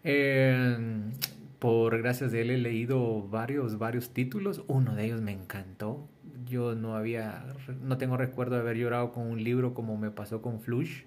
Em, 0.04 1.12
por 1.58 1.98
gracias 1.98 2.32
de 2.32 2.42
él 2.42 2.50
he 2.50 2.58
leído 2.58 3.26
varios, 3.28 3.78
varios 3.78 4.10
títulos, 4.10 4.62
uno 4.68 4.94
de 4.94 5.06
ellos 5.06 5.20
me 5.20 5.32
encantó, 5.32 6.06
yo 6.46 6.74
no 6.74 6.96
había, 6.96 7.44
no 7.82 7.98
tengo 7.98 8.16
recuerdo 8.16 8.56
de 8.56 8.62
haber 8.62 8.76
llorado 8.76 9.12
con 9.12 9.26
un 9.26 9.42
libro 9.42 9.74
como 9.74 9.96
me 9.96 10.10
pasó 10.10 10.40
con 10.40 10.60
Flush, 10.60 11.02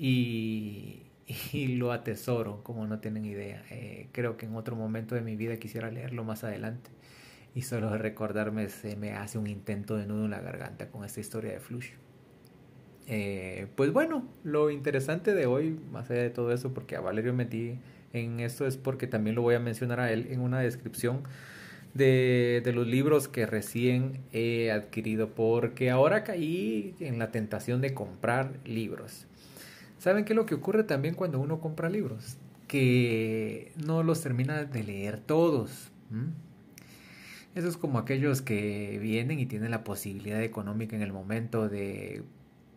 y, 1.52 1.76
lo 1.76 1.92
atesoro 1.92 2.62
como 2.62 2.86
no 2.86 3.00
tienen 3.00 3.24
idea. 3.24 3.62
Eh, 3.70 4.08
creo 4.12 4.36
que 4.36 4.46
en 4.46 4.56
otro 4.56 4.76
momento 4.76 5.14
de 5.14 5.20
mi 5.20 5.36
vida 5.36 5.56
quisiera 5.58 5.90
leerlo 5.90 6.24
más 6.24 6.42
adelante 6.42 6.90
y 7.54 7.62
solo 7.62 7.96
recordarme 7.98 8.68
se 8.68 8.96
me 8.96 9.12
hace 9.12 9.38
un 9.38 9.46
intento 9.46 9.96
de 9.96 10.06
nudo 10.06 10.24
en 10.24 10.30
la 10.30 10.40
garganta 10.40 10.88
con 10.88 11.04
esta 11.04 11.20
historia 11.20 11.52
de 11.52 11.60
Flush. 11.60 11.90
Eh, 13.08 13.66
pues 13.74 13.92
bueno, 13.92 14.24
lo 14.44 14.70
interesante 14.70 15.34
de 15.34 15.46
hoy, 15.46 15.78
más 15.90 16.10
allá 16.10 16.22
de 16.22 16.30
todo 16.30 16.52
eso, 16.52 16.72
porque 16.72 16.96
a 16.96 17.00
Valerio 17.00 17.34
metí 17.34 17.78
en 18.12 18.40
esto 18.40 18.66
es 18.66 18.76
porque 18.76 19.06
también 19.06 19.36
lo 19.36 19.42
voy 19.42 19.56
a 19.56 19.60
mencionar 19.60 20.00
a 20.00 20.12
él 20.12 20.28
en 20.30 20.40
una 20.40 20.60
descripción 20.60 21.22
de, 21.92 22.62
de, 22.64 22.72
los 22.72 22.86
libros 22.86 23.26
que 23.26 23.46
recién 23.46 24.20
he 24.32 24.70
adquirido, 24.70 25.30
porque 25.30 25.90
ahora 25.90 26.22
caí 26.22 26.94
en 27.00 27.18
la 27.18 27.32
tentación 27.32 27.80
de 27.80 27.94
comprar 27.94 28.52
libros. 28.64 29.26
¿Saben 30.00 30.24
qué 30.24 30.32
es 30.32 30.36
lo 30.36 30.46
que 30.46 30.54
ocurre 30.54 30.82
también 30.82 31.14
cuando 31.14 31.38
uno 31.38 31.60
compra 31.60 31.90
libros? 31.90 32.38
Que 32.66 33.70
no 33.84 34.02
los 34.02 34.22
termina 34.22 34.64
de 34.64 34.82
leer 34.82 35.20
todos. 35.20 35.90
Eso 37.54 37.68
es 37.68 37.76
como 37.76 37.98
aquellos 37.98 38.40
que 38.40 38.98
vienen 38.98 39.38
y 39.38 39.44
tienen 39.44 39.70
la 39.70 39.84
posibilidad 39.84 40.42
económica 40.42 40.96
en 40.96 41.02
el 41.02 41.12
momento 41.12 41.68
de 41.68 42.22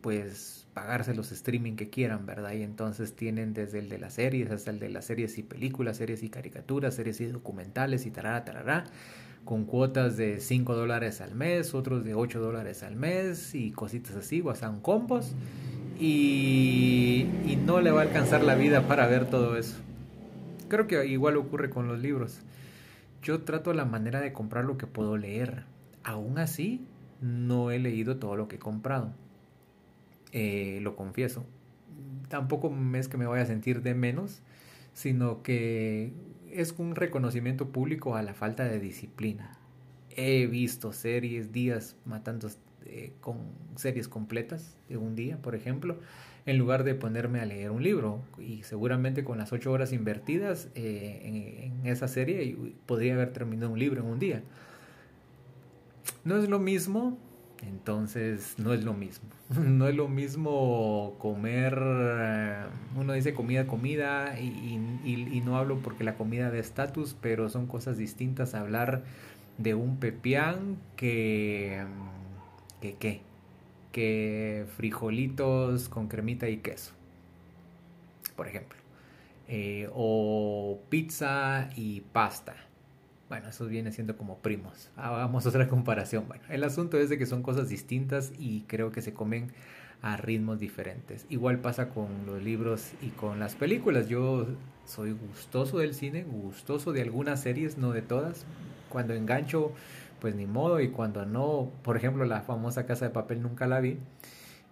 pues 0.01 0.68
pagarse 0.74 1.15
los 1.15 1.32
streaming 1.32 1.77
que 1.77 1.89
quieran, 1.89 2.25
¿verdad? 2.25 2.51
Y 2.51 2.63
entonces 2.63 3.15
tienen 3.15 3.53
desde 3.53 3.80
el 3.80 3.88
de 3.88 4.00
las 4.00 4.15
series 4.15 4.51
hasta 4.51 4.72
el 4.72 4.80
de 4.80 4.89
las 4.89 5.06
series 5.06 5.38
y 5.38 5.44
películas, 5.44 5.96
series 5.96 6.24
y 6.24 6.30
caricaturas, 6.30 6.96
series 6.96 7.22
y 7.22 7.27
documentales 7.27 8.06
y 8.06 8.12
tarara, 8.12 8.44
tarara, 8.44 8.84
con 9.45 9.65
cuotas 9.65 10.17
de 10.17 10.39
5 10.39 10.75
dólares 10.75 11.21
al 11.21 11.35
mes, 11.35 11.73
otros 11.73 12.03
de 12.03 12.15
8 12.15 12.39
dólares 12.39 12.83
al 12.83 12.95
mes 12.95 13.55
y 13.55 13.71
cositas 13.71 14.15
así, 14.15 14.41
o 14.41 14.55
sea, 14.55 14.73
combos. 14.81 15.33
Y, 16.00 17.27
y 17.45 17.55
no 17.55 17.79
le 17.79 17.91
va 17.91 18.01
a 18.01 18.03
alcanzar 18.03 18.43
la 18.43 18.55
vida 18.55 18.88
para 18.88 19.07
ver 19.07 19.29
todo 19.29 19.57
eso. 19.57 19.77
Creo 20.67 20.88
que 20.88 21.05
igual 21.05 21.38
ocurre 21.38 21.69
con 21.69 21.88
los 21.88 22.00
libros. 22.00 22.39
Yo 23.21 23.41
trato 23.43 23.73
la 23.73 23.85
manera 23.85 24.19
de 24.19 24.33
comprar 24.33 24.65
lo 24.65 24.77
que 24.77 24.88
puedo 24.88 25.17
leer. 25.17 25.63
Aún 26.03 26.39
así, 26.39 26.85
no 27.21 27.71
he 27.71 27.79
leído 27.79 28.17
todo 28.17 28.35
lo 28.35 28.47
que 28.47 28.57
he 28.57 28.59
comprado. 28.59 29.13
Eh, 30.31 30.79
lo 30.81 30.95
confieso. 30.95 31.45
Tampoco 32.27 32.73
es 32.95 33.07
que 33.07 33.17
me 33.17 33.25
vaya 33.25 33.43
a 33.43 33.45
sentir 33.45 33.81
de 33.81 33.93
menos, 33.93 34.41
sino 34.93 35.43
que 35.43 36.12
es 36.55 36.74
un 36.77 36.95
reconocimiento 36.95 37.69
público 37.69 38.15
a 38.15 38.22
la 38.22 38.33
falta 38.33 38.65
de 38.65 38.79
disciplina. 38.79 39.57
He 40.15 40.48
visto 40.48 40.93
series, 40.93 41.51
días 41.51 41.95
matando 42.05 42.50
eh, 42.86 43.13
con 43.22 43.38
series 43.75 44.07
completas 44.07 44.75
de 44.89 44.98
un 44.98 45.15
día, 45.15 45.38
por 45.38 45.55
ejemplo, 45.55 45.98
en 46.45 46.57
lugar 46.57 46.83
de 46.83 46.95
ponerme 46.95 47.39
a 47.39 47.45
leer 47.45 47.72
un 47.72 47.83
libro. 47.83 48.22
Y 48.38 48.63
seguramente 48.63 49.24
con 49.24 49.38
las 49.38 49.53
ocho 49.53 49.72
horas 49.72 49.93
invertidas 49.93 50.69
eh, 50.75 51.72
en, 51.83 51.88
esa 51.88 52.07
serie 52.07 52.55
podría 52.86 53.13
haber 53.13 53.33
terminado 53.33 53.72
un 53.72 53.79
libro 53.79 54.01
en 54.01 54.07
un 54.07 54.19
día. 54.19 54.43
No 56.24 56.38
es 56.38 56.50
lo 56.50 56.60
mismo, 56.60 57.17
entonces 57.67 58.55
no 58.58 58.74
es 58.74 58.84
lo 58.84 58.93
mismo. 58.93 59.29
No 59.63 59.88
es 59.88 59.96
lo 59.96 60.08
mismo 60.08 61.15
comer, 61.20 61.77
eh, 61.79 62.63
uno 62.96 63.13
dice 63.13 63.34
comida, 63.34 63.67
comida, 63.67 64.39
y, 64.39 65.41
no 65.46 65.58
hablo 65.58 65.79
porque 65.79 66.03
la 66.03 66.15
comida 66.15 66.50
de 66.50 66.60
estatus, 66.60 67.15
pero 67.22 67.50
son 67.50 67.67
cosas 67.67 67.98
distintas 67.98 68.55
hablar 68.55 69.03
de 69.58 69.75
un 69.75 69.98
pepián 69.98 70.77
que, 70.96 71.84
que, 72.82 72.96
¿qué? 72.96 73.22
que 73.91 74.65
frijolitos 74.75 75.88
con 75.88 76.08
cremita 76.08 76.50
y 76.50 76.58
queso, 76.58 76.93
por 78.36 78.48
ejemplo. 78.48 78.77
Eh, 79.48 79.89
o 79.93 80.79
pizza 80.89 81.70
y 81.75 82.01
pasta. 82.01 82.55
Bueno, 83.30 83.50
eso 83.50 83.65
viene 83.65 83.92
siendo 83.92 84.18
como 84.18 84.38
primos. 84.38 84.89
Hagamos 84.96 85.46
otra 85.46 85.68
comparación. 85.70 86.27
Bueno, 86.27 86.44
el 86.50 86.63
asunto 86.63 86.98
es 86.98 87.10
de 87.10 87.18
que 87.18 87.25
son 87.25 87.44
cosas 87.44 87.70
distintas 87.70 88.32
y 88.38 88.62
creo 88.62 88.92
que 88.92 89.01
se 89.01 89.13
comen 89.13 89.51
a 90.01 90.18
ritmos 90.18 90.60
diferentes. 90.60 91.25
Igual 91.30 91.60
pasa 91.60 91.89
con 91.89 92.25
los 92.25 92.44
libros 92.44 92.92
y 93.01 93.10
con 93.10 93.39
las 93.39 93.56
películas. 93.56 94.10
Yo 94.10 94.48
soy 94.86 95.13
gustoso 95.13 95.80
del 95.80 95.94
cine, 95.94 96.24
gustoso 96.24 96.92
de 96.92 97.01
algunas 97.01 97.42
series, 97.42 97.77
no 97.77 97.92
de 97.92 98.01
todas. 98.01 98.46
Cuando 98.89 99.13
engancho 99.13 99.72
pues 100.24 100.36
ni 100.36 100.46
modo, 100.46 100.80
y 100.80 100.88
cuando 100.88 101.25
no, 101.25 101.70
por 101.84 101.98
ejemplo, 101.98 102.24
la 102.24 102.39
famosa 102.44 102.86
Casa 102.86 103.03
de 103.03 103.12
Papel 103.12 103.42
nunca 103.42 103.68
la 103.68 103.82
vi, 103.82 103.98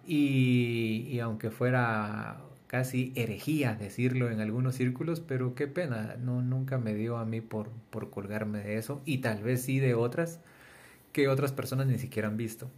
y, 0.06 1.06
y 1.10 1.20
aunque 1.20 1.50
fuera 1.50 2.38
casi 2.72 3.12
herejía 3.14 3.76
decirlo 3.76 4.30
en 4.30 4.40
algunos 4.40 4.74
círculos, 4.74 5.20
pero 5.20 5.54
qué 5.54 5.68
pena, 5.68 6.16
no, 6.18 6.42
nunca 6.42 6.78
me 6.78 6.94
dio 6.94 7.18
a 7.18 7.24
mí 7.24 7.40
por, 7.40 7.68
por 7.90 8.10
colgarme 8.10 8.58
de 8.60 8.78
eso, 8.78 9.00
y 9.04 9.18
tal 9.18 9.42
vez 9.42 9.62
sí 9.62 9.78
de 9.78 9.94
otras 9.94 10.40
que 11.12 11.28
otras 11.28 11.52
personas 11.52 11.86
ni 11.86 11.98
siquiera 11.98 12.28
han 12.28 12.36
visto. 12.36 12.68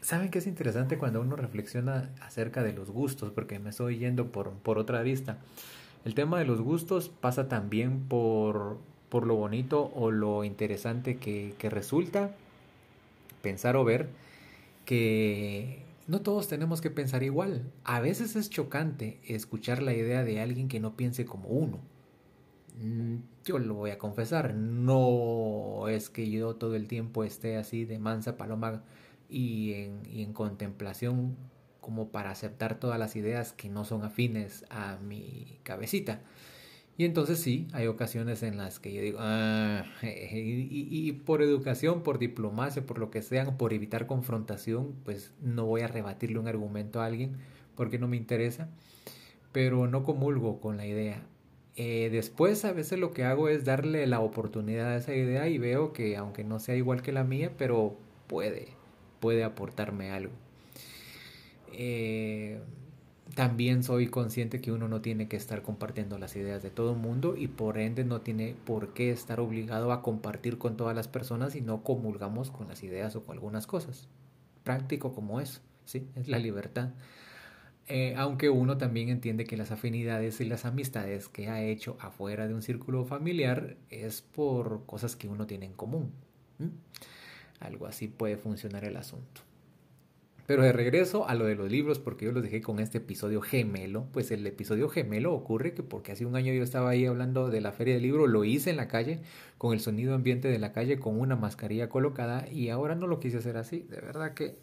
¿Saben 0.00 0.30
qué 0.30 0.38
es 0.38 0.46
interesante 0.46 0.98
cuando 0.98 1.20
uno 1.20 1.36
reflexiona 1.36 2.10
acerca 2.20 2.62
de 2.62 2.72
los 2.72 2.90
gustos? 2.90 3.30
Porque 3.30 3.58
me 3.58 3.70
estoy 3.70 3.98
yendo 3.98 4.32
por, 4.32 4.52
por 4.54 4.78
otra 4.78 5.02
vista. 5.02 5.38
El 6.04 6.14
tema 6.14 6.38
de 6.38 6.44
los 6.44 6.60
gustos 6.60 7.08
pasa 7.08 7.48
también 7.48 8.00
por, 8.00 8.78
por 9.14 9.28
lo 9.28 9.36
bonito 9.36 9.92
o 9.94 10.10
lo 10.10 10.42
interesante 10.42 11.18
que, 11.18 11.54
resulta 11.70 12.34
pensar 13.42 13.76
o 13.76 13.84
ver 13.84 14.08
que 14.84 15.83
no 16.06 16.20
todos 16.20 16.48
tenemos 16.48 16.80
que 16.80 16.90
pensar 16.90 17.22
igual. 17.22 17.70
A 17.84 18.00
veces 18.00 18.36
es 18.36 18.50
chocante 18.50 19.20
escuchar 19.26 19.82
la 19.82 19.94
idea 19.94 20.24
de 20.24 20.40
alguien 20.40 20.68
que 20.68 20.80
no 20.80 20.96
piense 20.96 21.24
como 21.24 21.48
uno. 21.48 21.80
Mm, 22.80 23.16
yo 23.44 23.58
lo 23.58 23.74
voy 23.74 23.90
a 23.90 23.98
confesar, 23.98 24.54
no 24.54 25.88
es 25.88 26.10
que 26.10 26.30
yo 26.30 26.56
todo 26.56 26.74
el 26.74 26.88
tiempo 26.88 27.24
esté 27.24 27.56
así 27.56 27.84
de 27.84 27.98
mansa 27.98 28.36
paloma 28.36 28.82
y 29.28 29.74
en, 29.74 30.02
y 30.10 30.22
en 30.22 30.32
contemplación 30.32 31.36
como 31.80 32.08
para 32.08 32.30
aceptar 32.30 32.80
todas 32.80 32.98
las 32.98 33.14
ideas 33.14 33.52
que 33.52 33.68
no 33.68 33.84
son 33.84 34.04
afines 34.04 34.64
a 34.70 34.96
mi 34.96 35.60
cabecita. 35.62 36.20
Y 36.96 37.04
entonces 37.04 37.40
sí, 37.40 37.66
hay 37.72 37.88
ocasiones 37.88 38.42
en 38.44 38.56
las 38.56 38.78
que 38.78 38.92
yo 38.92 39.02
digo, 39.02 39.18
ah, 39.20 39.84
y, 40.02 41.12
por 41.12 41.42
educación, 41.42 42.02
por 42.02 42.18
diplomacia, 42.18 42.86
por 42.86 42.98
lo 42.98 43.10
que 43.10 43.20
sea, 43.20 43.56
por 43.56 43.72
evitar 43.72 44.06
confrontación, 44.06 44.94
pues 45.04 45.32
no 45.42 45.66
voy 45.66 45.80
a 45.80 45.88
rebatirle 45.88 46.38
un 46.38 46.46
argumento 46.46 47.00
a 47.00 47.06
alguien 47.06 47.36
porque 47.74 47.98
no 47.98 48.06
me 48.06 48.16
interesa, 48.16 48.68
pero 49.50 49.88
no 49.88 50.04
comulgo 50.04 50.60
con 50.60 50.76
la 50.76 50.86
idea. 50.86 51.22
Eh, 51.76 52.10
después 52.12 52.64
a 52.64 52.72
veces 52.72 53.00
lo 53.00 53.12
que 53.12 53.24
hago 53.24 53.48
es 53.48 53.64
darle 53.64 54.06
la 54.06 54.20
oportunidad 54.20 54.92
a 54.92 54.96
esa 54.96 55.14
idea 55.14 55.48
y 55.48 55.58
veo 55.58 55.92
que 55.92 56.16
aunque 56.16 56.44
no 56.44 56.60
sea 56.60 56.76
igual 56.76 57.02
que 57.02 57.10
la 57.10 57.24
mía, 57.24 57.50
pero 57.58 57.96
puede, 58.28 58.68
puede 59.18 59.42
aportarme 59.42 60.12
algo. 60.12 60.32
Eh, 61.72 62.60
también 63.34 63.82
soy 63.82 64.08
consciente 64.08 64.60
que 64.60 64.70
uno 64.70 64.86
no 64.86 65.00
tiene 65.00 65.28
que 65.28 65.36
estar 65.36 65.62
compartiendo 65.62 66.18
las 66.18 66.36
ideas 66.36 66.62
de 66.62 66.70
todo 66.70 66.92
el 66.92 66.98
mundo 66.98 67.36
y 67.36 67.48
por 67.48 67.78
ende 67.78 68.04
no 68.04 68.20
tiene 68.20 68.54
por 68.64 68.92
qué 68.92 69.10
estar 69.10 69.40
obligado 69.40 69.92
a 69.92 70.02
compartir 70.02 70.58
con 70.58 70.76
todas 70.76 70.94
las 70.94 71.08
personas 71.08 71.56
y 71.56 71.60
no 71.60 71.82
comulgamos 71.82 72.50
con 72.50 72.68
las 72.68 72.82
ideas 72.82 73.16
o 73.16 73.24
con 73.24 73.34
algunas 73.34 73.66
cosas. 73.66 74.08
Práctico 74.62 75.14
como 75.14 75.40
eso, 75.40 75.62
¿sí? 75.84 76.06
Es 76.14 76.28
la 76.28 76.38
libertad. 76.38 76.90
Eh, 77.88 78.14
aunque 78.16 78.50
uno 78.50 78.78
también 78.78 79.08
entiende 79.08 79.44
que 79.44 79.56
las 79.56 79.70
afinidades 79.70 80.40
y 80.40 80.44
las 80.44 80.64
amistades 80.64 81.28
que 81.28 81.48
ha 81.48 81.62
hecho 81.62 81.96
afuera 82.00 82.46
de 82.46 82.54
un 82.54 82.62
círculo 82.62 83.04
familiar 83.04 83.76
es 83.90 84.22
por 84.22 84.86
cosas 84.86 85.16
que 85.16 85.28
uno 85.28 85.46
tiene 85.46 85.66
en 85.66 85.74
común. 85.74 86.12
Algo 87.58 87.86
así 87.86 88.06
puede 88.06 88.36
funcionar 88.36 88.84
el 88.84 88.96
asunto. 88.96 89.42
Pero 90.46 90.62
de 90.62 90.72
regreso 90.72 91.26
a 91.26 91.34
lo 91.34 91.46
de 91.46 91.54
los 91.54 91.70
libros, 91.70 91.98
porque 91.98 92.26
yo 92.26 92.32
los 92.32 92.42
dejé 92.42 92.60
con 92.60 92.78
este 92.78 92.98
episodio 92.98 93.40
gemelo, 93.40 94.06
pues 94.12 94.30
el 94.30 94.46
episodio 94.46 94.90
gemelo 94.90 95.32
ocurre 95.32 95.72
que 95.72 95.82
porque 95.82 96.12
hace 96.12 96.26
un 96.26 96.36
año 96.36 96.52
yo 96.52 96.62
estaba 96.62 96.90
ahí 96.90 97.06
hablando 97.06 97.48
de 97.48 97.62
la 97.62 97.72
feria 97.72 97.94
del 97.94 98.02
libro, 98.02 98.26
lo 98.26 98.44
hice 98.44 98.68
en 98.68 98.76
la 98.76 98.86
calle, 98.86 99.20
con 99.56 99.72
el 99.72 99.80
sonido 99.80 100.14
ambiente 100.14 100.48
de 100.48 100.58
la 100.58 100.72
calle, 100.72 100.98
con 100.98 101.18
una 101.18 101.34
mascarilla 101.34 101.88
colocada, 101.88 102.46
y 102.50 102.68
ahora 102.68 102.94
no 102.94 103.06
lo 103.06 103.20
quise 103.20 103.38
hacer 103.38 103.56
así. 103.56 103.86
De 103.88 103.96
verdad 104.02 104.34
que 104.34 104.58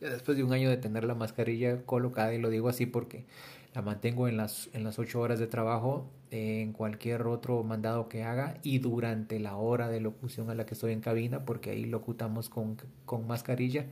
después 0.00 0.38
de 0.38 0.44
un 0.44 0.54
año 0.54 0.70
de 0.70 0.78
tener 0.78 1.04
la 1.04 1.14
mascarilla 1.14 1.82
colocada, 1.84 2.32
y 2.32 2.38
lo 2.38 2.48
digo 2.48 2.70
así 2.70 2.86
porque 2.86 3.26
la 3.74 3.82
mantengo 3.82 4.26
en 4.26 4.38
las, 4.38 4.70
en 4.72 4.84
las 4.84 4.98
ocho 4.98 5.20
horas 5.20 5.38
de 5.38 5.46
trabajo, 5.46 6.10
en 6.30 6.72
cualquier 6.72 7.26
otro 7.26 7.62
mandado 7.62 8.08
que 8.08 8.22
haga, 8.22 8.56
y 8.62 8.78
durante 8.78 9.38
la 9.38 9.56
hora 9.56 9.88
de 9.88 10.00
locución 10.00 10.48
a 10.48 10.54
la 10.54 10.64
que 10.64 10.72
estoy 10.72 10.92
en 10.92 11.02
cabina, 11.02 11.44
porque 11.44 11.70
ahí 11.70 11.84
locutamos 11.84 12.48
con, 12.48 12.78
con 13.04 13.26
mascarilla 13.26 13.84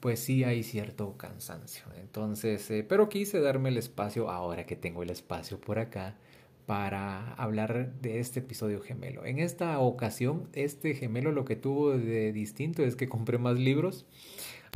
pues 0.00 0.20
sí 0.20 0.44
hay 0.44 0.62
cierto 0.62 1.16
cansancio. 1.16 1.84
Entonces, 2.00 2.70
eh, 2.70 2.84
pero 2.88 3.08
quise 3.08 3.40
darme 3.40 3.70
el 3.70 3.78
espacio, 3.78 4.30
ahora 4.30 4.66
que 4.66 4.76
tengo 4.76 5.02
el 5.02 5.10
espacio 5.10 5.60
por 5.60 5.78
acá, 5.78 6.16
para 6.66 7.32
hablar 7.34 7.92
de 8.00 8.18
este 8.18 8.40
episodio 8.40 8.80
gemelo. 8.80 9.24
En 9.24 9.38
esta 9.38 9.78
ocasión, 9.78 10.48
este 10.52 10.94
gemelo 10.94 11.32
lo 11.32 11.44
que 11.44 11.56
tuvo 11.56 11.96
de 11.96 12.32
distinto 12.32 12.82
es 12.82 12.96
que 12.96 13.08
compré 13.08 13.38
más 13.38 13.58
libros. 13.58 14.04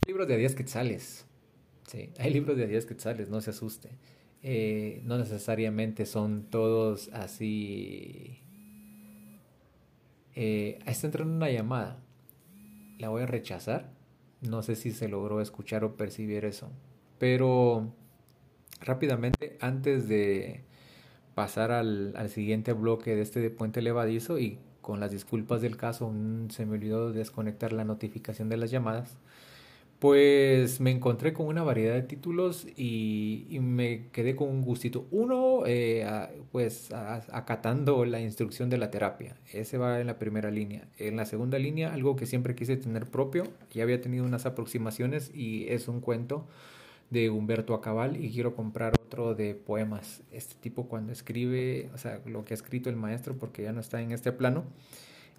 libros 0.06 0.28
de 0.28 0.34
a 0.34 0.36
10 0.36 0.54
quetzales. 0.54 1.26
Sí, 1.86 2.10
hay 2.18 2.32
libros 2.32 2.56
de 2.56 2.64
a 2.64 2.66
10 2.68 2.86
quetzales, 2.86 3.28
no 3.28 3.40
se 3.40 3.50
asuste. 3.50 3.90
Eh, 4.42 5.02
no 5.04 5.18
necesariamente 5.18 6.06
son 6.06 6.44
todos 6.48 7.10
así. 7.12 8.38
Eh, 10.36 10.78
está 10.86 11.08
entrando 11.08 11.34
una 11.34 11.50
llamada. 11.50 12.00
La 12.98 13.08
voy 13.08 13.22
a 13.22 13.26
rechazar 13.26 13.99
no 14.42 14.62
sé 14.62 14.76
si 14.76 14.92
se 14.92 15.08
logró 15.08 15.40
escuchar 15.40 15.84
o 15.84 15.96
percibir 15.96 16.44
eso. 16.44 16.70
Pero 17.18 17.92
rápidamente, 18.80 19.56
antes 19.60 20.08
de 20.08 20.64
pasar 21.34 21.70
al, 21.70 22.28
siguiente 22.28 22.72
bloque 22.72 23.14
de 23.14 23.22
este 23.22 23.40
de 23.40 23.50
puente 23.50 23.82
levadizo 23.82 24.38
y 24.38 24.58
con 24.80 25.00
las 25.00 25.10
disculpas 25.10 25.60
del 25.60 25.76
caso, 25.76 26.12
se 26.48 26.66
me 26.66 26.76
olvidó 26.76 27.12
desconectar 27.12 27.72
la 27.72 27.84
notificación 27.84 28.48
de 28.48 28.56
las 28.56 28.70
llamadas. 28.70 29.18
Pues 30.00 30.80
me 30.80 30.90
encontré 30.90 31.34
con 31.34 31.46
una 31.46 31.62
variedad 31.62 31.92
de 31.94 32.00
títulos 32.02 32.66
y, 32.74 33.58
me 33.60 34.08
quedé 34.12 34.34
con 34.34 34.48
un 34.48 34.62
gustito. 34.62 35.06
Uno, 35.10 35.64
eh, 35.66 36.06
pues 36.52 36.90
acatando 36.92 38.06
la 38.06 38.18
instrucción 38.18 38.70
de 38.70 38.78
la 38.78 38.90
terapia. 38.90 39.36
Ese 39.52 39.76
va 39.76 40.00
en 40.00 40.06
la 40.06 40.18
primera 40.18 40.50
línea. 40.50 40.88
En 40.96 41.16
la 41.16 41.26
segunda 41.26 41.58
línea, 41.58 41.92
algo 41.92 42.16
que 42.16 42.24
siempre 42.24 42.54
quise 42.54 42.78
tener 42.78 43.10
propio. 43.10 43.44
Ya 43.72 43.82
había 43.82 44.00
tenido 44.00 44.24
unas 44.24 44.46
aproximaciones 44.46 45.30
y 45.34 45.68
es 45.68 45.86
un 45.86 46.00
cuento 46.00 46.46
de 47.10 47.28
Humberto 47.28 47.74
Acabal 47.74 48.24
y 48.24 48.30
quiero 48.32 48.56
comprar 48.56 48.94
otro 48.94 49.34
de 49.34 49.54
poemas. 49.54 50.22
Este 50.32 50.54
tipo 50.54 50.88
cuando 50.88 51.12
escribe, 51.12 51.90
o 51.94 51.98
sea, 51.98 52.22
lo 52.24 52.46
que 52.46 52.54
ha 52.54 52.56
escrito 52.56 52.88
el 52.88 52.96
maestro, 52.96 53.36
porque 53.36 53.64
ya 53.64 53.72
no 53.72 53.80
está 53.80 54.00
en 54.00 54.12
este 54.12 54.32
plano, 54.32 54.64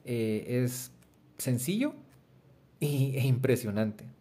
eh, 0.05 0.45
es 0.63 0.91
sencillo 1.39 1.95
e 2.79 3.25
impresionante. 3.25 4.20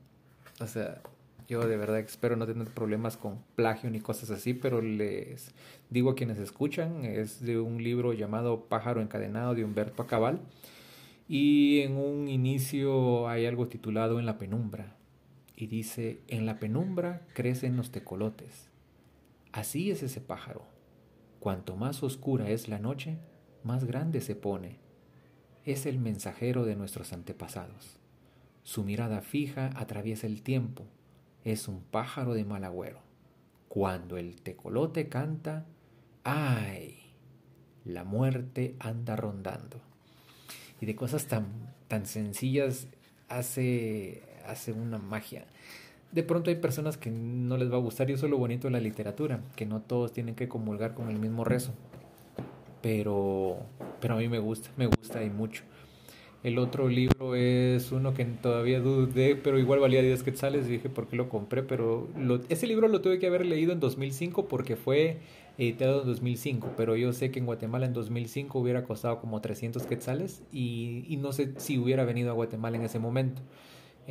O 0.60 0.66
sea, 0.66 1.02
yo 1.48 1.66
de 1.66 1.76
verdad 1.76 1.98
espero 1.98 2.36
no 2.36 2.46
tener 2.46 2.68
problemas 2.68 3.16
con 3.16 3.42
plagio 3.56 3.90
ni 3.90 3.98
cosas 3.98 4.30
así, 4.30 4.54
pero 4.54 4.80
les 4.80 5.52
digo 5.88 6.10
a 6.10 6.14
quienes 6.14 6.38
escuchan, 6.38 7.04
es 7.04 7.40
de 7.40 7.58
un 7.58 7.82
libro 7.82 8.12
llamado 8.12 8.66
Pájaro 8.66 9.00
encadenado 9.00 9.54
de 9.54 9.64
Humberto 9.64 10.02
Acabal. 10.02 10.40
Y 11.28 11.80
en 11.80 11.96
un 11.96 12.28
inicio 12.28 13.28
hay 13.28 13.46
algo 13.46 13.68
titulado 13.68 14.18
En 14.18 14.26
la 14.26 14.38
penumbra. 14.38 14.96
Y 15.56 15.66
dice, 15.66 16.20
en 16.28 16.46
la 16.46 16.58
penumbra 16.58 17.26
crecen 17.34 17.76
los 17.76 17.90
tecolotes. 17.90 18.68
Así 19.52 19.90
es 19.90 20.02
ese 20.02 20.20
pájaro. 20.20 20.64
Cuanto 21.38 21.76
más 21.76 22.02
oscura 22.02 22.50
es 22.50 22.68
la 22.68 22.78
noche, 22.78 23.18
más 23.64 23.84
grande 23.84 24.20
se 24.20 24.36
pone. 24.36 24.78
Es 25.64 25.86
el 25.86 25.98
mensajero 25.98 26.64
de 26.64 26.76
nuestros 26.76 27.12
antepasados. 27.12 27.99
Su 28.62 28.84
mirada 28.84 29.20
fija 29.20 29.70
atraviesa 29.76 30.26
el 30.26 30.42
tiempo. 30.42 30.84
Es 31.44 31.68
un 31.68 31.80
pájaro 31.80 32.34
de 32.34 32.44
mal 32.44 32.64
agüero. 32.64 33.00
Cuando 33.68 34.16
el 34.16 34.40
tecolote 34.42 35.08
canta, 35.08 35.64
¡ay! 36.24 36.98
La 37.84 38.04
muerte 38.04 38.74
anda 38.78 39.16
rondando. 39.16 39.80
Y 40.80 40.86
de 40.86 40.94
cosas 40.96 41.26
tan, 41.26 41.46
tan 41.88 42.06
sencillas 42.06 42.88
hace, 43.28 44.22
hace 44.46 44.72
una 44.72 44.98
magia. 44.98 45.46
De 46.12 46.22
pronto 46.22 46.50
hay 46.50 46.56
personas 46.56 46.96
que 46.96 47.10
no 47.10 47.56
les 47.56 47.70
va 47.72 47.76
a 47.76 47.80
gustar 47.80 48.10
y 48.10 48.14
eso 48.14 48.26
es 48.26 48.30
lo 48.30 48.38
bonito 48.38 48.66
de 48.66 48.72
la 48.72 48.80
literatura, 48.80 49.40
que 49.54 49.64
no 49.64 49.80
todos 49.80 50.12
tienen 50.12 50.34
que 50.34 50.48
comulgar 50.48 50.94
con 50.94 51.08
el 51.08 51.18
mismo 51.18 51.44
rezo. 51.44 51.72
Pero, 52.82 53.58
pero 54.00 54.14
a 54.14 54.18
mí 54.18 54.28
me 54.28 54.40
gusta, 54.40 54.70
me 54.76 54.86
gusta 54.86 55.22
y 55.22 55.30
mucho. 55.30 55.62
El 56.42 56.58
otro 56.58 56.88
libro 56.88 57.34
es 57.34 57.92
uno 57.92 58.14
que 58.14 58.24
todavía 58.24 58.80
dudé, 58.80 59.36
pero 59.36 59.58
igual 59.58 59.78
valía 59.80 60.00
10 60.00 60.22
quetzales. 60.22 60.66
Y 60.66 60.72
dije, 60.72 60.88
¿por 60.88 61.06
qué 61.06 61.16
lo 61.16 61.28
compré? 61.28 61.62
Pero 61.62 62.08
ese 62.48 62.66
libro 62.66 62.88
lo 62.88 63.02
tuve 63.02 63.18
que 63.18 63.26
haber 63.26 63.44
leído 63.44 63.72
en 63.72 63.80
2005 63.80 64.48
porque 64.48 64.76
fue 64.76 65.18
editado 65.58 66.00
en 66.00 66.06
2005. 66.06 66.72
Pero 66.78 66.96
yo 66.96 67.12
sé 67.12 67.30
que 67.30 67.40
en 67.40 67.46
Guatemala 67.46 67.84
en 67.84 67.92
2005 67.92 68.58
hubiera 68.58 68.84
costado 68.84 69.20
como 69.20 69.42
300 69.42 69.82
quetzales 69.84 70.42
y, 70.50 71.04
y 71.08 71.18
no 71.18 71.32
sé 71.32 71.52
si 71.58 71.78
hubiera 71.78 72.04
venido 72.04 72.30
a 72.30 72.34
Guatemala 72.34 72.78
en 72.78 72.84
ese 72.84 72.98
momento. 72.98 73.42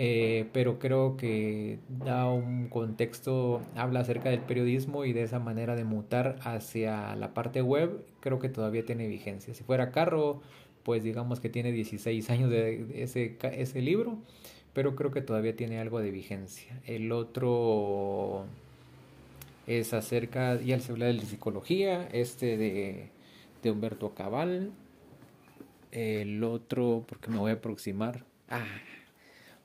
Eh, 0.02 0.48
pero 0.54 0.80
creo 0.80 1.18
que 1.18 1.80
da 1.90 2.30
un 2.32 2.70
contexto, 2.70 3.62
habla 3.76 4.00
acerca 4.02 4.30
del 4.30 4.40
periodismo 4.40 5.04
y 5.04 5.12
de 5.12 5.24
esa 5.24 5.40
manera 5.40 5.76
de 5.76 5.84
mutar 5.84 6.38
hacia 6.44 7.16
la 7.18 7.34
parte 7.34 7.62
web, 7.62 8.06
creo 8.22 8.40
que 8.40 8.48
todavía 8.48 8.86
tiene 8.86 9.08
vigencia. 9.08 9.54
Si 9.54 9.64
fuera 9.64 9.92
carro, 9.92 10.42
pues 10.90 11.04
digamos 11.04 11.40
que 11.40 11.50
tiene 11.50 11.72
16 11.72 12.32
años 12.32 12.50
de 12.50 13.04
ese, 13.04 13.38
ese 13.44 13.80
libro, 13.80 14.18
pero 14.74 14.96
creo 14.96 15.12
que 15.12 15.22
todavía 15.22 15.56
tiene 15.56 15.80
algo 15.80 16.00
de 16.00 16.10
vigencia. 16.10 16.82
El 16.88 17.12
otro 17.12 18.48
es 19.68 19.94
acerca, 19.94 20.60
ya 20.60 20.80
se 20.80 20.92
habla 20.92 21.06
de 21.06 21.22
psicología, 21.22 22.10
este 22.12 22.58
de, 22.58 23.10
de 23.62 23.70
Humberto 23.70 24.16
Cabal. 24.16 24.72
El 25.92 26.44
otro, 26.44 27.06
porque 27.08 27.30
me 27.30 27.38
voy 27.38 27.52
a 27.52 27.56
aproximar. 27.56 28.26
Ah, 28.50 28.66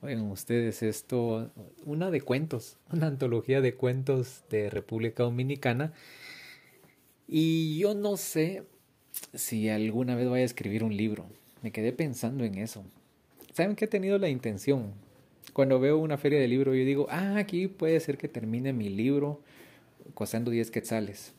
oigan 0.03 0.29
ustedes 0.29 0.83
esto, 0.83 1.49
una 1.85 2.11
de 2.11 2.21
cuentos, 2.21 2.77
una 2.91 3.07
antología 3.07 3.61
de 3.61 3.73
cuentos 3.73 4.43
de 4.51 4.69
República 4.69 5.23
Dominicana. 5.23 5.91
Y 7.27 7.79
yo 7.79 7.95
no 7.95 8.15
sé, 8.15 8.61
si 9.33 9.69
alguna 9.69 10.15
vez 10.15 10.27
voy 10.27 10.41
a 10.41 10.45
escribir 10.45 10.83
un 10.83 10.95
libro. 10.95 11.25
Me 11.61 11.71
quedé 11.71 11.91
pensando 11.91 12.43
en 12.43 12.55
eso. 12.55 12.83
¿Saben 13.53 13.75
que 13.75 13.85
he 13.85 13.87
tenido 13.87 14.17
la 14.17 14.29
intención? 14.29 14.93
Cuando 15.53 15.79
veo 15.79 15.97
una 15.97 16.17
feria 16.17 16.39
de 16.39 16.47
libro, 16.47 16.75
yo 16.75 16.83
digo, 16.83 17.07
ah, 17.09 17.37
aquí 17.37 17.67
puede 17.67 17.99
ser 17.99 18.17
que 18.17 18.27
termine 18.27 18.73
mi 18.73 18.89
libro 18.89 19.41
costando 20.13 20.51
10 20.51 20.69
quetzales. 20.71 21.33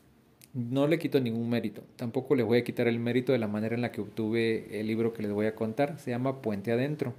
No 0.55 0.87
le 0.87 0.99
quito 0.99 1.21
ningún 1.21 1.51
mérito. 1.51 1.83
Tampoco 1.97 2.35
le 2.35 2.43
voy 2.43 2.59
a 2.59 2.65
quitar 2.65 2.89
el 2.89 2.99
mérito 2.99 3.33
de 3.33 3.39
la 3.39 3.47
manera 3.47 3.75
en 3.75 3.83
la 3.83 3.93
que 3.93 4.01
obtuve 4.01 4.81
el 4.81 4.87
libro 4.87 5.13
que 5.13 5.23
les 5.23 5.33
voy 5.33 5.47
a 5.47 5.55
contar. 5.55 5.99
Se 5.99 6.11
llama 6.11 6.41
Puente 6.41 6.73
Adentro. 6.73 7.15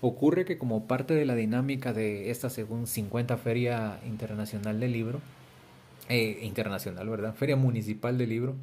Ocurre 0.00 0.44
que 0.44 0.58
como 0.58 0.86
parte 0.86 1.14
de 1.14 1.24
la 1.24 1.36
dinámica 1.36 1.92
de 1.92 2.30
esta 2.30 2.50
según 2.50 2.86
50 2.86 3.36
Feria 3.36 4.00
Internacional 4.06 4.80
del 4.80 4.92
Libro, 4.92 5.20
eh, 6.08 6.40
internacional, 6.42 7.08
¿verdad? 7.08 7.34
Feria 7.34 7.56
Municipal 7.56 8.18
del 8.18 8.28
Libro, 8.28 8.54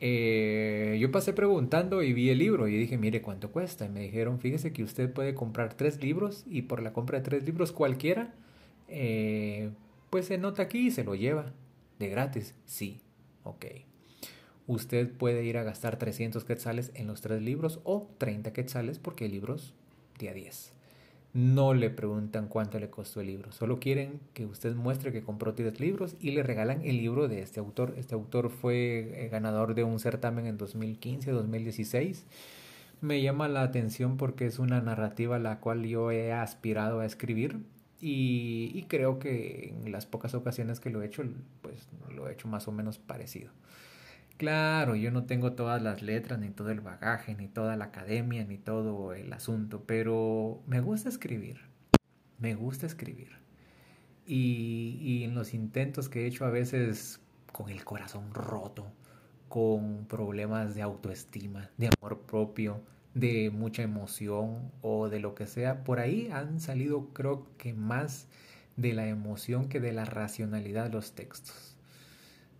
eh, 0.00 0.98
yo 1.00 1.10
pasé 1.10 1.32
preguntando 1.32 2.02
y 2.02 2.12
vi 2.12 2.30
el 2.30 2.38
libro 2.38 2.68
y 2.68 2.76
dije, 2.76 2.98
mire 2.98 3.22
cuánto 3.22 3.50
cuesta. 3.50 3.86
Y 3.86 3.88
me 3.88 4.00
dijeron, 4.00 4.38
fíjese 4.38 4.72
que 4.72 4.82
usted 4.82 5.12
puede 5.12 5.34
comprar 5.34 5.74
tres 5.74 6.02
libros 6.02 6.44
y 6.46 6.62
por 6.62 6.82
la 6.82 6.92
compra 6.92 7.18
de 7.18 7.24
tres 7.24 7.44
libros 7.44 7.72
cualquiera, 7.72 8.34
eh, 8.88 9.70
pues 10.10 10.26
se 10.26 10.38
nota 10.38 10.62
aquí 10.62 10.88
y 10.88 10.90
se 10.90 11.04
lo 11.04 11.14
lleva 11.14 11.52
de 11.98 12.08
gratis. 12.08 12.54
Sí, 12.66 13.00
ok. 13.44 13.66
Usted 14.66 15.10
puede 15.10 15.44
ir 15.44 15.58
a 15.58 15.62
gastar 15.62 15.96
300 15.96 16.44
quetzales 16.44 16.90
en 16.94 17.06
los 17.06 17.20
tres 17.20 17.40
libros 17.40 17.80
o 17.84 18.10
30 18.18 18.52
quetzales 18.52 18.98
porque 18.98 19.24
hay 19.24 19.30
libros 19.30 19.74
día 20.18 20.34
10 20.34 20.75
no 21.36 21.74
le 21.74 21.90
preguntan 21.90 22.48
cuánto 22.48 22.80
le 22.80 22.88
costó 22.88 23.20
el 23.20 23.26
libro, 23.26 23.52
solo 23.52 23.78
quieren 23.78 24.20
que 24.32 24.46
usted 24.46 24.74
muestre 24.74 25.12
que 25.12 25.22
compró 25.22 25.52
10 25.52 25.80
libros 25.80 26.16
y 26.18 26.30
le 26.30 26.42
regalan 26.42 26.80
el 26.82 26.96
libro 26.96 27.28
de 27.28 27.42
este 27.42 27.60
autor. 27.60 27.92
Este 27.98 28.14
autor 28.14 28.48
fue 28.48 29.26
eh, 29.26 29.28
ganador 29.28 29.74
de 29.74 29.84
un 29.84 30.00
certamen 30.00 30.46
en 30.46 30.56
2015-2016. 30.56 32.22
Me 33.02 33.20
llama 33.20 33.48
la 33.48 33.60
atención 33.60 34.16
porque 34.16 34.46
es 34.46 34.58
una 34.58 34.80
narrativa 34.80 35.36
a 35.36 35.38
la 35.38 35.60
cual 35.60 35.84
yo 35.84 36.10
he 36.10 36.32
aspirado 36.32 37.00
a 37.00 37.04
escribir 37.04 37.58
y, 38.00 38.70
y 38.72 38.84
creo 38.84 39.18
que 39.18 39.74
en 39.84 39.92
las 39.92 40.06
pocas 40.06 40.32
ocasiones 40.32 40.80
que 40.80 40.88
lo 40.88 41.02
he 41.02 41.06
hecho, 41.06 41.22
pues 41.60 41.86
lo 42.14 42.28
he 42.28 42.32
hecho 42.32 42.48
más 42.48 42.66
o 42.66 42.72
menos 42.72 42.96
parecido. 42.96 43.50
Claro, 44.36 44.96
yo 44.96 45.10
no 45.10 45.24
tengo 45.24 45.52
todas 45.54 45.80
las 45.82 46.02
letras, 46.02 46.38
ni 46.38 46.50
todo 46.50 46.70
el 46.70 46.80
bagaje, 46.80 47.34
ni 47.34 47.48
toda 47.48 47.76
la 47.76 47.86
academia, 47.86 48.44
ni 48.44 48.58
todo 48.58 49.14
el 49.14 49.32
asunto, 49.32 49.84
pero 49.86 50.62
me 50.66 50.80
gusta 50.80 51.08
escribir. 51.08 51.60
Me 52.38 52.54
gusta 52.54 52.86
escribir. 52.86 53.30
Y, 54.26 54.98
y 55.00 55.24
en 55.24 55.34
los 55.34 55.54
intentos 55.54 56.08
que 56.08 56.24
he 56.24 56.26
hecho 56.26 56.44
a 56.44 56.50
veces 56.50 57.20
con 57.52 57.70
el 57.70 57.84
corazón 57.84 58.34
roto, 58.34 58.86
con 59.48 60.06
problemas 60.06 60.74
de 60.74 60.82
autoestima, 60.82 61.70
de 61.78 61.90
amor 61.98 62.20
propio, 62.22 62.82
de 63.14 63.50
mucha 63.50 63.82
emoción 63.82 64.70
o 64.82 65.08
de 65.08 65.20
lo 65.20 65.34
que 65.34 65.46
sea, 65.46 65.84
por 65.84 66.00
ahí 66.00 66.28
han 66.32 66.60
salido 66.60 67.08
creo 67.14 67.46
que 67.56 67.72
más 67.72 68.28
de 68.76 68.92
la 68.92 69.06
emoción 69.08 69.68
que 69.68 69.80
de 69.80 69.92
la 69.92 70.04
racionalidad 70.04 70.92
los 70.92 71.12
textos. 71.14 71.75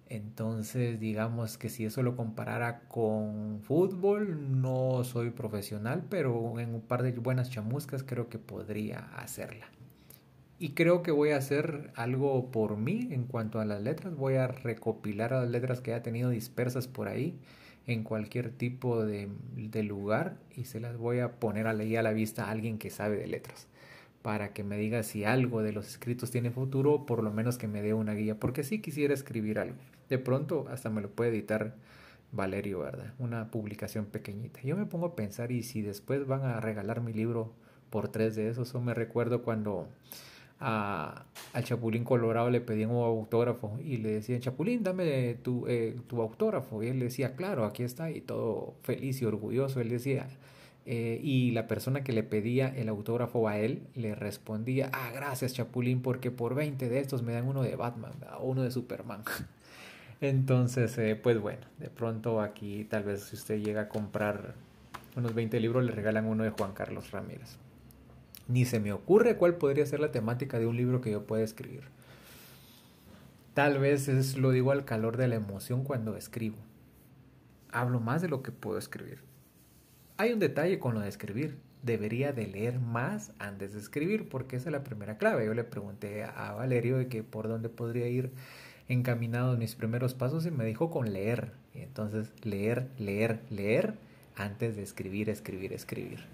Entonces, 0.08 1.00
digamos 1.00 1.58
que 1.58 1.68
si 1.68 1.84
eso 1.84 2.02
lo 2.02 2.14
comparara 2.16 2.80
con 2.88 3.60
fútbol, 3.62 4.60
no 4.60 5.02
soy 5.02 5.30
profesional, 5.30 6.04
pero 6.08 6.60
en 6.60 6.74
un 6.74 6.80
par 6.80 7.02
de 7.02 7.12
buenas 7.12 7.50
chamuscas 7.50 8.04
creo 8.04 8.28
que 8.28 8.38
podría 8.38 9.00
hacerla. 9.16 9.66
Y 10.58 10.70
creo 10.70 11.02
que 11.02 11.10
voy 11.10 11.30
a 11.30 11.36
hacer 11.36 11.90
algo 11.96 12.50
por 12.50 12.76
mí 12.76 13.08
en 13.10 13.24
cuanto 13.24 13.60
a 13.60 13.64
las 13.64 13.82
letras. 13.82 14.14
Voy 14.14 14.36
a 14.36 14.46
recopilar 14.46 15.32
las 15.32 15.50
letras 15.50 15.80
que 15.80 15.92
haya 15.92 16.02
tenido 16.02 16.30
dispersas 16.30 16.88
por 16.88 17.08
ahí 17.08 17.38
en 17.86 18.04
cualquier 18.04 18.50
tipo 18.50 19.04
de, 19.04 19.28
lugar 19.82 20.38
y 20.56 20.64
se 20.64 20.80
las 20.80 20.96
voy 20.96 21.18
a 21.20 21.32
poner 21.32 21.66
a 21.66 21.70
a 21.70 22.02
la 22.02 22.12
vista 22.12 22.46
a 22.46 22.50
alguien 22.50 22.78
que 22.78 22.90
sabe 22.90 23.16
de 23.16 23.26
letras 23.26 23.68
para 24.22 24.52
que 24.52 24.64
me 24.64 24.76
diga 24.76 25.04
si 25.04 25.22
algo 25.24 25.62
de 25.62 25.70
los 25.72 25.86
escritos 25.86 26.32
tiene 26.32 26.50
futuro, 26.50 27.06
por 27.06 27.22
lo 27.22 27.30
menos 27.30 27.58
que 27.58 27.68
me 27.68 27.80
dé 27.80 27.94
una 27.94 28.12
guía, 28.14 28.40
porque 28.40 28.64
sí 28.64 28.80
quisiera 28.80 29.14
escribir 29.14 29.60
algo. 29.60 29.76
De 30.08 30.18
pronto 30.18 30.66
hasta 30.70 30.90
me 30.90 31.00
lo 31.00 31.10
puede 31.10 31.30
editar 31.30 31.74
Valerio, 32.32 32.80
¿verdad? 32.80 33.14
Una 33.18 33.50
publicación 33.50 34.06
pequeñita. 34.06 34.60
Yo 34.62 34.76
me 34.76 34.86
pongo 34.86 35.06
a 35.06 35.16
pensar 35.16 35.52
y 35.52 35.62
si 35.62 35.82
después 35.82 36.26
van 36.26 36.42
a 36.42 36.60
regalar 36.60 37.00
mi 37.00 37.12
libro 37.12 37.52
por 37.90 38.08
tres 38.08 38.36
de 38.36 38.48
esos, 38.48 38.74
o 38.74 38.80
me 38.80 38.94
recuerdo 38.94 39.42
cuando 39.42 39.88
a, 40.60 41.24
al 41.52 41.64
Chapulín 41.64 42.04
Colorado 42.04 42.50
le 42.50 42.60
pedían 42.60 42.90
un 42.90 43.04
autógrafo 43.04 43.78
y 43.82 43.98
le 43.98 44.10
decían, 44.12 44.40
Chapulín, 44.40 44.82
dame 44.82 45.34
tu, 45.42 45.66
eh, 45.66 45.96
tu 46.06 46.20
autógrafo. 46.20 46.82
Y 46.82 46.88
él 46.88 47.00
decía, 47.00 47.36
claro, 47.36 47.64
aquí 47.64 47.82
está, 47.82 48.10
y 48.10 48.20
todo 48.20 48.74
feliz 48.82 49.20
y 49.22 49.24
orgulloso. 49.24 49.80
Él 49.80 49.88
decía, 49.88 50.28
eh, 50.84 51.20
y 51.22 51.50
la 51.52 51.66
persona 51.66 52.04
que 52.04 52.12
le 52.12 52.22
pedía 52.22 52.68
el 52.68 52.88
autógrafo 52.88 53.48
a 53.48 53.58
él 53.58 53.82
le 53.94 54.14
respondía, 54.14 54.90
ah, 54.92 55.10
gracias 55.12 55.54
Chapulín, 55.54 56.02
porque 56.02 56.30
por 56.30 56.54
20 56.54 56.88
de 56.88 57.00
estos 57.00 57.22
me 57.22 57.32
dan 57.32 57.46
uno 57.48 57.62
de 57.62 57.76
Batman 57.76 58.12
o 58.38 58.46
uno 58.46 58.62
de 58.62 58.70
Superman. 58.70 59.22
Entonces, 60.20 60.96
eh, 60.98 61.14
pues 61.14 61.38
bueno, 61.38 61.66
de 61.78 61.90
pronto 61.90 62.40
aquí 62.40 62.84
tal 62.84 63.04
vez 63.04 63.24
si 63.24 63.36
usted 63.36 63.60
llega 63.60 63.82
a 63.82 63.88
comprar 63.88 64.54
unos 65.14 65.34
20 65.34 65.60
libros, 65.60 65.84
le 65.84 65.92
regalan 65.92 66.26
uno 66.26 66.44
de 66.44 66.50
Juan 66.50 66.72
Carlos 66.72 67.10
Ramírez. 67.10 67.56
Ni 68.48 68.64
se 68.64 68.80
me 68.80 68.92
ocurre 68.92 69.36
cuál 69.36 69.56
podría 69.56 69.84
ser 69.86 70.00
la 70.00 70.12
temática 70.12 70.58
de 70.58 70.66
un 70.66 70.76
libro 70.76 71.00
que 71.00 71.10
yo 71.10 71.26
pueda 71.26 71.42
escribir. 71.42 71.82
Tal 73.54 73.78
vez 73.78 74.08
es, 74.08 74.36
lo 74.36 74.50
digo 74.50 74.70
al 74.70 74.84
calor 74.84 75.16
de 75.16 75.28
la 75.28 75.34
emoción 75.34 75.82
cuando 75.82 76.16
escribo. 76.16 76.58
Hablo 77.70 78.00
más 78.00 78.22
de 78.22 78.28
lo 78.28 78.42
que 78.42 78.52
puedo 78.52 78.78
escribir. 78.78 79.20
Hay 80.18 80.32
un 80.32 80.38
detalle 80.38 80.78
con 80.78 80.94
lo 80.94 81.00
de 81.00 81.08
escribir. 81.08 81.58
Debería 81.82 82.32
de 82.32 82.46
leer 82.46 82.80
más 82.80 83.32
antes 83.38 83.72
de 83.72 83.80
escribir, 83.80 84.28
porque 84.28 84.56
esa 84.56 84.68
es 84.68 84.72
la 84.72 84.84
primera 84.84 85.18
clave. 85.18 85.46
Yo 85.46 85.54
le 85.54 85.64
pregunté 85.64 86.24
a 86.24 86.52
Valerio 86.52 86.98
de 86.98 87.08
que 87.08 87.22
por 87.22 87.48
dónde 87.48 87.68
podría 87.68 88.08
ir 88.08 88.30
encaminados 88.88 89.58
mis 89.58 89.74
primeros 89.74 90.14
pasos 90.14 90.46
y 90.46 90.50
me 90.50 90.64
dijo 90.64 90.90
con 90.90 91.12
leer. 91.12 91.52
entonces 91.74 92.32
leer, 92.44 92.88
leer, 92.98 93.40
leer 93.50 93.94
antes 94.36 94.76
de 94.76 94.82
escribir, 94.82 95.30
escribir, 95.30 95.72
escribir. 95.72 96.24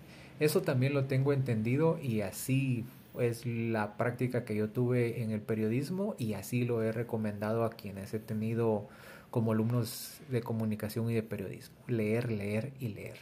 Eso 0.41 0.62
también 0.62 0.93
lo 0.95 1.05
tengo 1.05 1.33
entendido 1.33 1.99
y 2.01 2.23
así 2.23 2.85
es 3.21 3.47
la 3.47 3.97
práctica 3.97 4.45
que 4.45 4.57
yo 4.57 4.71
tuve 4.71 5.23
en 5.23 5.31
el 5.31 5.41
periodismo 5.41 6.15
y 6.19 6.35
así 6.35 6.65
lo 6.65 6.83
he 6.83 6.93
recomendado 6.93 7.65
a 7.65 7.71
quienes 7.71 8.12
he 8.15 8.19
tenido 8.19 8.88
como 9.31 9.53
alumnos 9.53 10.21
de 10.29 10.43
comunicación 10.43 11.11
y 11.11 11.15
de 11.15 11.23
periodismo. 11.23 11.77
Leer, 11.87 12.31
leer 12.31 12.73
y 12.81 12.88
leer. 12.88 13.19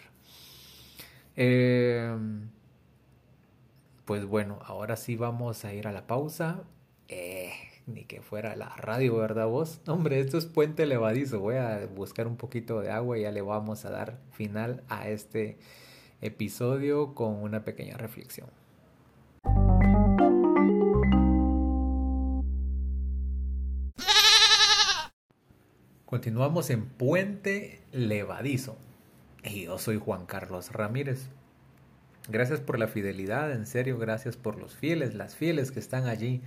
Em, 1.37 2.49
pues 4.05 4.25
bueno, 4.25 4.59
ahora 4.65 4.97
sí 4.97 5.17
vamos 5.17 5.65
a 5.65 5.73
ir 5.73 5.87
a 5.87 5.93
la 5.93 6.07
pausa. 6.07 6.63
Eh, 7.09 7.53
ni 7.91 8.05
que 8.05 8.23
fuera 8.23 8.57
la 8.57 8.69
radio, 8.77 9.17
¿verdad 9.17 9.47
vos? 9.47 9.81
Hombre, 9.87 10.21
esto 10.21 10.39
es 10.39 10.47
puente 10.47 10.87
levadizo. 10.87 11.41
Voy 11.41 11.57
a 11.57 11.87
buscar 11.87 12.27
un 12.27 12.37
poquito 12.37 12.81
de 12.81 12.91
agua 12.91 13.19
y 13.19 13.23
ya 13.23 13.33
le 13.33 13.43
vamos 13.43 13.85
a 13.85 13.91
dar 13.91 14.19
final 14.33 14.83
a 14.89 15.09
este 15.09 15.59
episodio 16.21 17.15
con 17.15 17.35
una 17.43 17.65
pequeña 17.65 17.97
reflexión. 17.97 18.49
Continuamos 26.05 26.71
en 26.71 26.87
Puente 26.87 27.81
Levadizo. 27.93 28.77
Y 29.45 29.65
yo 29.67 29.79
soy 29.79 29.99
Juan 29.99 30.27
Carlos 30.27 30.73
Ramírez. 30.73 31.29
Gracias 32.29 32.61
por 32.61 32.79
la 32.79 32.89
fidelidad, 32.89 33.53
en 33.53 33.67
serio, 33.67 33.99
gracias 33.99 34.37
por 34.37 34.59
los 34.59 34.77
fieles, 34.77 35.15
las 35.15 35.35
fieles 35.35 35.73
que 35.73 35.81
están 35.81 36.07
allí 36.07 36.43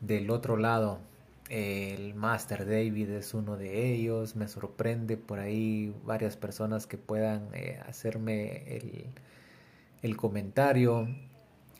del 0.00 0.30
otro 0.30 0.56
lado, 0.56 1.00
el 1.48 2.14
Master 2.14 2.66
David 2.66 3.10
es 3.10 3.34
uno 3.34 3.56
de 3.56 3.92
ellos. 3.92 4.36
Me 4.36 4.48
sorprende 4.48 5.16
por 5.16 5.38
ahí 5.38 5.94
varias 6.04 6.36
personas 6.36 6.86
que 6.86 6.98
puedan 6.98 7.48
eh, 7.54 7.80
hacerme 7.86 8.76
el, 8.76 9.06
el, 10.02 10.16
comentario. 10.16 11.08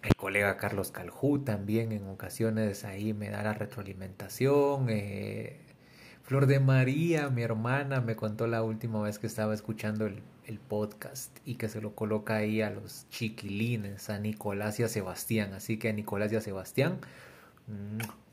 El 0.02 0.14
colega 0.16 0.57
Carlos 0.57 0.90
Caljú 0.90 1.40
también 1.40 1.92
en 1.92 2.09
ocasiones 2.09 2.85
ahí 2.85 3.12
me 3.12 3.31
da 3.31 3.42
la 3.42 3.52
retroalimentación. 3.54 4.87
Eh, 4.88 5.61
Flor 6.22 6.46
de 6.46 6.61
María, 6.61 7.31
mi 7.31 7.42
hermana, 7.42 8.00
me 8.00 8.16
contó 8.16 8.46
la 8.46 8.62
última 8.62 9.02
vez 9.02 9.18
que 9.18 9.26
estaba 9.26 9.54
escuchando 9.54 10.07
el, 10.07 10.22
el 10.46 10.59
podcast 10.61 11.38
y 11.44 11.54
que 11.57 11.68
se 11.68 11.81
lo 11.81 11.94
coloca 11.94 12.37
ahí 12.37 12.61
a 12.62 12.70
los 12.70 13.07
chiquilines, 13.11 14.11
a 14.11 14.18
Nicolás 14.18 14.78
y 14.81 14.83
a 14.83 14.88
Sebastián. 14.88 15.52
Así 15.54 15.78
que 15.78 15.88
a 15.90 15.92
Nicolás 15.92 16.33
y 16.33 16.37
a 16.37 16.40
Sebastián 16.40 17.00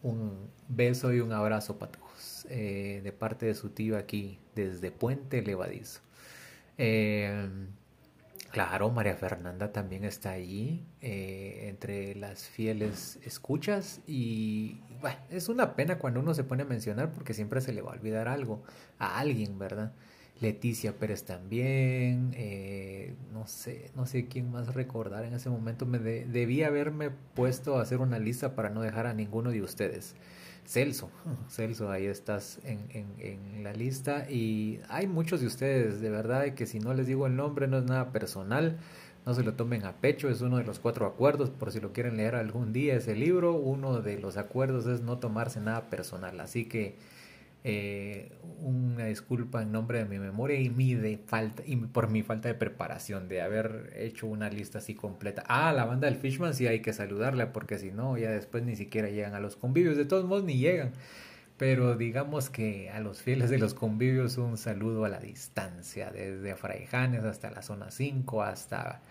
un 0.03 0.49
beso 0.67 1.13
y 1.13 1.19
un 1.19 1.31
abrazo 1.31 1.77
para 1.77 1.91
todos 1.91 2.45
eh, 2.49 3.01
de 3.03 3.11
parte 3.11 3.45
de 3.47 3.55
su 3.55 3.69
tío 3.69 3.97
aquí 3.97 4.39
desde 4.55 4.91
Puente 4.91 5.41
Levadizo. 5.41 6.01
Eh, 6.77 7.47
claro, 8.51 8.89
María 8.91 9.15
Fernanda 9.15 9.71
también 9.71 10.03
está 10.03 10.31
allí 10.31 10.85
eh, 11.01 11.67
entre 11.69 12.15
las 12.15 12.47
fieles 12.47 13.19
escuchas 13.23 14.01
y 14.05 14.79
bueno, 15.01 15.17
es 15.29 15.49
una 15.49 15.75
pena 15.75 15.97
cuando 15.97 16.19
uno 16.19 16.33
se 16.33 16.43
pone 16.43 16.63
a 16.63 16.65
mencionar 16.65 17.11
porque 17.11 17.33
siempre 17.33 17.61
se 17.61 17.73
le 17.73 17.81
va 17.81 17.91
a 17.91 17.95
olvidar 17.95 18.27
algo 18.27 18.63
a 18.99 19.19
alguien, 19.19 19.57
¿verdad? 19.57 19.93
Leticia 20.41 20.97
Pérez 20.97 21.23
también, 21.23 22.31
eh, 22.35 23.13
no 23.31 23.47
sé, 23.47 23.91
no 23.95 24.05
sé 24.05 24.27
quién 24.27 24.51
más 24.51 24.73
recordar 24.73 25.23
en 25.23 25.33
ese 25.33 25.49
momento. 25.49 25.85
Me 25.85 25.99
debía 25.99 26.67
haberme 26.67 27.09
puesto 27.09 27.77
a 27.77 27.81
hacer 27.81 27.99
una 27.99 28.19
lista 28.19 28.53
para 28.55 28.69
no 28.69 28.81
dejar 28.81 29.07
a 29.07 29.13
ninguno 29.13 29.51
de 29.51 29.61
ustedes. 29.61 30.15
Celso, 30.65 31.09
Celso, 31.49 31.89
ahí 31.89 32.05
estás 32.05 32.59
en, 32.65 32.79
en, 32.89 33.05
en, 33.19 33.63
la 33.63 33.71
lista 33.71 34.29
y 34.29 34.81
hay 34.89 35.07
muchos 35.07 35.39
de 35.41 35.47
ustedes, 35.47 36.01
de 36.01 36.09
verdad, 36.09 36.53
que 36.53 36.65
si 36.65 36.79
no 36.79 36.93
les 36.93 37.07
digo 37.07 37.27
el 37.27 37.35
nombre 37.35 37.67
no 37.67 37.77
es 37.77 37.85
nada 37.85 38.11
personal, 38.11 38.77
no 39.25 39.33
se 39.33 39.43
lo 39.43 39.53
tomen 39.53 39.85
a 39.85 39.93
pecho, 39.93 40.29
es 40.29 40.41
uno 40.41 40.57
de 40.57 40.63
los 40.63 40.79
cuatro 40.79 41.05
acuerdos, 41.05 41.49
por 41.49 41.71
si 41.71 41.79
lo 41.79 41.93
quieren 41.93 42.17
leer 42.17 42.35
algún 42.35 42.73
día 42.73 42.95
ese 42.95 43.15
libro, 43.15 43.53
uno 43.53 44.01
de 44.01 44.19
los 44.19 44.37
acuerdos 44.37 44.85
es 44.85 45.01
no 45.01 45.17
tomarse 45.17 45.59
nada 45.59 45.89
personal, 45.89 46.39
así 46.39 46.65
que 46.65 46.97
eh, 47.67 48.29
una 48.61 49.05
disculpa 49.05 49.63
en 49.63 49.71
nombre 49.71 49.97
de 49.97 50.05
mi 50.05 50.19
memoria 50.19 50.59
y, 50.59 50.69
mi 50.69 50.93
de 50.93 51.17
falta, 51.17 51.63
y 51.65 51.75
por 51.77 52.11
mi 52.11 52.21
falta 52.21 52.47
de 52.47 52.53
preparación 52.53 53.27
de 53.27 53.41
haber 53.41 53.91
hecho 53.95 54.27
una 54.27 54.51
lista 54.51 54.77
así 54.77 54.93
completa. 54.93 55.43
Ah, 55.47 55.73
la 55.73 55.83
banda 55.85 56.07
del 56.07 56.15
Fishman 56.15 56.53
sí 56.53 56.67
hay 56.67 56.81
que 56.81 56.93
saludarla 56.93 57.51
porque 57.53 57.79
si 57.79 57.91
no, 57.91 58.19
ya 58.19 58.29
después 58.29 58.63
ni 58.63 58.75
siquiera 58.75 59.09
llegan 59.09 59.33
a 59.33 59.39
los 59.39 59.55
convivios. 59.55 59.97
De 59.97 60.05
todos 60.05 60.25
modos, 60.25 60.43
ni 60.43 60.57
llegan. 60.59 60.93
Pero 61.57 61.95
digamos 61.97 62.51
que 62.51 62.91
a 62.91 62.99
los 62.99 63.23
fieles 63.23 63.49
de 63.49 63.57
los 63.57 63.73
convivios 63.73 64.37
un 64.37 64.57
saludo 64.59 65.03
a 65.03 65.09
la 65.09 65.19
distancia, 65.19 66.11
desde 66.11 66.55
Fraijanes 66.55 67.23
hasta 67.23 67.49
la 67.49 67.63
zona 67.63 67.89
5, 67.89 68.43
hasta 68.43 69.01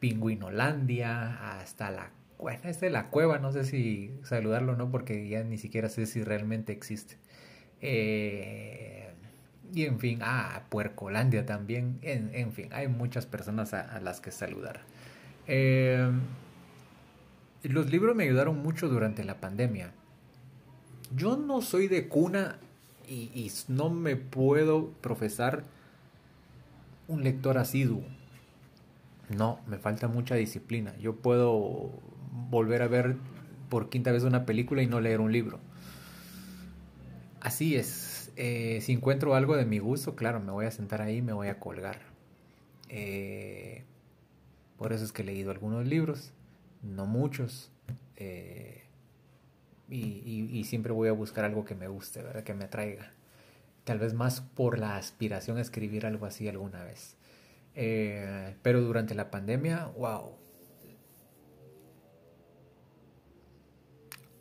Pingüinolandia, 0.00 1.60
hasta 1.60 1.90
la 1.90 2.10
bueno, 2.38 2.60
esta 2.64 2.84
es 2.86 2.92
la 2.92 3.08
cueva, 3.08 3.38
no 3.38 3.50
sé 3.52 3.64
si 3.64 4.12
saludarlo 4.22 4.72
o 4.72 4.76
no, 4.76 4.90
porque 4.90 5.26
ya 5.28 5.42
ni 5.42 5.56
siquiera 5.56 5.88
sé 5.88 6.04
si 6.06 6.22
realmente 6.22 6.72
existe. 6.72 7.16
Eh, 7.80 9.10
y 9.74 9.84
en 9.84 9.98
fin, 9.98 10.20
ah, 10.22 10.62
Puercolandia 10.68 11.46
también. 11.46 11.98
En, 12.02 12.30
en 12.34 12.52
fin, 12.52 12.72
hay 12.72 12.88
muchas 12.88 13.26
personas 13.26 13.74
a, 13.74 14.00
las 14.00 14.20
que 14.20 14.30
saludar. 14.30 14.80
Eh, 15.46 16.10
los 17.62 17.90
libros 17.90 18.16
me 18.16 18.24
ayudaron 18.24 18.62
mucho 18.62 18.88
durante 18.88 19.24
la 19.24 19.40
pandemia. 19.40 19.92
Yo 21.14 21.36
no 21.36 21.62
soy 21.62 21.88
de 21.88 22.08
cuna 22.08 22.58
y, 23.08 23.30
y 23.34 23.52
no 23.68 23.90
me 23.90 24.16
puedo 24.16 24.90
profesar 25.00 25.64
un 27.08 27.22
lector 27.22 27.58
asiduo. 27.58 28.02
No, 29.28 29.60
me 29.66 29.78
falta 29.78 30.08
mucha 30.08 30.36
disciplina. 30.36 30.96
Yo 30.98 31.16
puedo 31.16 31.90
volver 32.50 32.82
a 32.82 32.88
ver 32.88 33.16
por 33.68 33.88
quinta 33.88 34.12
vez 34.12 34.22
una 34.22 34.46
película 34.46 34.82
y 34.82 34.86
no 34.86 35.00
leer 35.00 35.20
un 35.20 35.32
libro. 35.32 35.58
Así 37.40 37.76
es. 37.76 38.32
Eh, 38.36 38.80
si 38.82 38.92
encuentro 38.92 39.34
algo 39.34 39.56
de 39.56 39.64
mi 39.64 39.78
gusto, 39.78 40.14
claro, 40.14 40.40
me 40.40 40.52
voy 40.52 40.66
a 40.66 40.70
sentar 40.70 41.00
ahí 41.00 41.22
me 41.22 41.32
voy 41.32 41.48
a 41.48 41.58
colgar. 41.58 42.00
Eh, 42.88 43.84
por 44.76 44.92
eso 44.92 45.04
es 45.04 45.12
que 45.12 45.22
he 45.22 45.24
leído 45.24 45.50
algunos 45.50 45.86
libros, 45.86 46.32
no 46.82 47.06
muchos. 47.06 47.72
Eh, 48.16 48.84
y, 49.88 50.64
siempre 50.64 50.92
voy 50.92 51.08
a 51.08 51.12
buscar 51.12 51.44
algo 51.44 51.64
que 51.64 51.74
me 51.74 51.88
guste, 51.88 52.22
¿verdad? 52.22 52.42
Que 52.44 52.54
me 52.54 52.64
atraiga. 52.64 53.12
Tal 53.84 53.98
vez 53.98 54.14
más 54.14 54.40
por 54.40 54.78
la 54.78 54.96
aspiración 54.96 55.58
a 55.58 55.60
escribir 55.60 56.06
algo 56.06 56.26
así 56.26 56.48
alguna 56.48 56.84
vez. 56.84 57.16
pero 58.62 58.80
durante 58.82 59.14
la 59.14 59.30
pandemia, 59.30 59.86
wow. 59.96 60.32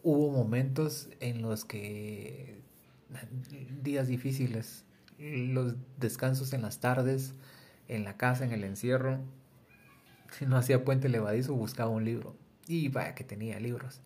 Hubo 0.03 0.31
momentos 0.31 1.09
en 1.19 1.41
los 1.41 1.65
que 1.65 2.64
días 3.81 4.07
difíciles, 4.07 4.83
los 5.17 5.75
descansos 5.97 6.53
en 6.53 6.61
las 6.61 6.79
tardes, 6.79 7.33
en 7.87 8.03
la 8.03 8.17
casa, 8.17 8.45
en 8.45 8.51
el 8.51 8.63
encierro. 8.63 9.19
Si 10.31 10.45
no 10.45 10.57
hacía 10.57 10.83
puente 10.83 11.09
levadizo, 11.09 11.53
buscaba 11.53 11.89
un 11.89 12.05
libro. 12.05 12.35
Y 12.67 12.89
vaya 12.89 13.15
que 13.15 13.23
tenía 13.23 13.59
libros. 13.59 14.01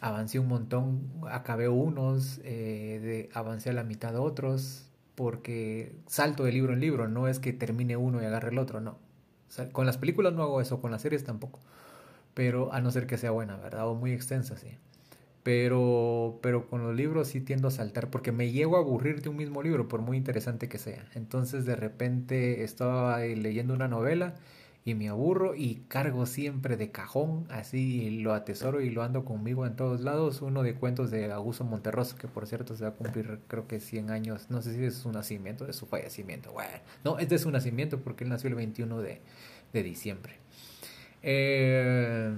Avancé 0.00 0.38
un 0.38 0.48
montón, 0.48 1.10
acabé 1.30 1.68
unos, 1.68 2.40
eh, 2.44 3.00
de, 3.02 3.30
avancé 3.34 3.70
a 3.70 3.72
la 3.72 3.82
mitad 3.82 4.12
de 4.12 4.18
otros, 4.18 4.90
porque 5.14 5.96
salto 6.06 6.44
de 6.44 6.52
libro 6.52 6.74
en 6.74 6.80
libro, 6.80 7.08
no 7.08 7.28
es 7.28 7.38
que 7.38 7.52
termine 7.52 7.96
uno 7.96 8.22
y 8.22 8.26
agarre 8.26 8.50
el 8.50 8.58
otro, 8.58 8.80
no. 8.80 8.98
con 9.72 9.86
las 9.86 9.96
películas 9.96 10.34
no 10.34 10.42
hago 10.42 10.60
eso, 10.60 10.80
con 10.80 10.90
las 10.90 11.02
series 11.02 11.24
tampoco. 11.24 11.60
Pero 12.34 12.72
a 12.74 12.80
no 12.80 12.90
ser 12.90 13.06
que 13.06 13.16
sea 13.16 13.30
buena, 13.30 13.56
¿verdad? 13.56 13.88
O 13.88 13.94
muy 13.94 14.12
extensa, 14.12 14.58
sí 14.58 14.76
pero, 15.46 16.40
pero 16.42 16.68
con 16.68 16.82
los 16.82 16.96
libros 16.96 17.28
sí 17.28 17.40
tiendo 17.40 17.68
a 17.68 17.70
saltar 17.70 18.10
porque 18.10 18.32
me 18.32 18.50
llego 18.50 18.76
a 18.76 18.80
aburrir 18.80 19.22
de 19.22 19.28
un 19.28 19.36
mismo 19.36 19.62
libro, 19.62 19.86
por 19.86 20.00
muy 20.00 20.16
interesante 20.16 20.68
que 20.68 20.76
sea. 20.76 21.08
Entonces 21.14 21.64
de 21.64 21.76
repente 21.76 22.64
estaba 22.64 23.20
leyendo 23.20 23.72
una 23.72 23.86
novela 23.86 24.34
y 24.84 24.96
me 24.96 25.08
aburro 25.08 25.54
y 25.54 25.84
cargo 25.86 26.26
siempre 26.26 26.76
de 26.76 26.90
cajón, 26.90 27.46
así 27.48 28.10
lo 28.10 28.34
atesoro 28.34 28.80
y 28.80 28.90
lo 28.90 29.04
ando 29.04 29.24
conmigo 29.24 29.64
en 29.66 29.76
todos 29.76 30.00
lados, 30.00 30.42
uno 30.42 30.64
de 30.64 30.74
cuentos 30.74 31.12
de 31.12 31.30
Augusto 31.30 31.62
Monterroso, 31.62 32.16
que 32.16 32.26
por 32.26 32.48
cierto 32.48 32.74
se 32.74 32.82
va 32.82 32.90
a 32.90 32.94
cumplir 32.94 33.38
creo 33.46 33.68
que 33.68 33.78
100 33.78 34.10
años, 34.10 34.50
no 34.50 34.62
sé 34.62 34.74
si 34.74 34.84
es 34.84 34.96
su 34.96 35.12
nacimiento, 35.12 35.64
de 35.64 35.74
su 35.74 35.86
fallecimiento, 35.86 36.52
no, 37.04 37.20
es 37.20 37.28
de 37.28 37.38
su 37.38 37.52
nacimiento 37.52 38.00
porque 38.00 38.24
él 38.24 38.30
nació 38.30 38.48
el 38.48 38.56
21 38.56 39.00
de, 39.00 39.20
de 39.72 39.82
diciembre. 39.84 40.38
Eh, 41.22 42.34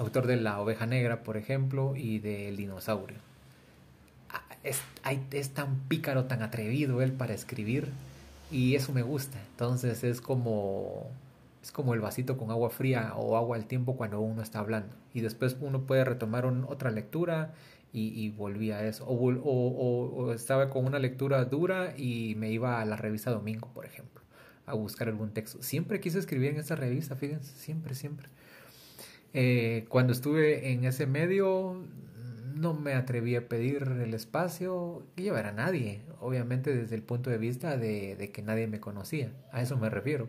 autor 0.00 0.26
de 0.26 0.36
La 0.36 0.60
oveja 0.60 0.86
negra, 0.86 1.22
por 1.22 1.36
ejemplo, 1.36 1.94
y 1.94 2.18
del 2.18 2.56
dinosaurio. 2.56 3.18
Ah, 4.30 4.42
es, 4.62 5.50
tan 5.50 5.80
pícaro, 5.88 6.24
tan 6.24 6.42
atrevido 6.42 7.02
él 7.02 7.12
para 7.12 7.34
escribir 7.34 7.88
y 8.50 8.74
eso 8.74 8.92
me 8.92 9.02
gusta. 9.02 9.38
Entonces 9.50 10.02
es 10.04 10.20
como 10.20 11.10
es 11.62 11.72
como 11.72 11.92
el 11.92 12.00
vasito 12.00 12.38
con 12.38 12.50
agua 12.50 12.70
fría 12.70 13.12
o 13.16 13.36
agua 13.36 13.56
al 13.56 13.66
tiempo 13.66 13.96
cuando 13.96 14.20
uno 14.20 14.42
está 14.42 14.60
hablando. 14.60 14.96
Y 15.12 15.20
después 15.20 15.56
uno 15.60 15.82
puede 15.82 16.04
retomar 16.04 16.46
otra 16.46 16.90
lectura 16.90 17.52
y, 17.92 18.08
y 18.18 18.30
volví 18.30 18.70
a 18.70 18.86
eso. 18.86 19.04
O, 19.06 19.14
o, 19.14 20.32
estaba 20.32 20.70
con 20.70 20.86
una 20.86 20.98
lectura 20.98 21.44
dura 21.44 21.94
y 21.96 22.34
me 22.36 22.50
iba 22.50 22.80
a 22.80 22.84
la 22.86 22.96
revista 22.96 23.30
Domingo, 23.30 23.68
por 23.74 23.84
ejemplo, 23.84 24.22
a 24.64 24.74
buscar 24.74 25.08
algún 25.08 25.32
texto. 25.32 25.62
Siempre 25.62 26.00
quise 26.00 26.18
escribir 26.18 26.52
en 26.52 26.60
esa 26.60 26.76
revista, 26.76 27.14
fíjense, 27.16 27.52
siempre, 27.58 27.94
siempre. 27.94 28.28
Eh, 29.32 29.86
cuando 29.88 30.12
estuve 30.12 30.72
en 30.72 30.84
ese 30.84 31.06
medio 31.06 31.82
no 32.54 32.74
me 32.74 32.94
atreví 32.94 33.36
a 33.36 33.48
pedir 33.48 33.82
el 34.02 34.12
espacio 34.14 35.06
y 35.16 35.22
llevar 35.22 35.46
a 35.46 35.52
nadie, 35.52 36.02
obviamente 36.20 36.74
desde 36.74 36.96
el 36.96 37.02
punto 37.02 37.30
de 37.30 37.38
vista 37.38 37.76
de, 37.76 38.30
que 38.32 38.42
nadie 38.42 38.66
me 38.66 38.80
conocía, 38.80 39.32
a 39.52 39.62
eso 39.62 39.76
me 39.78 39.88
refiero 39.88 40.28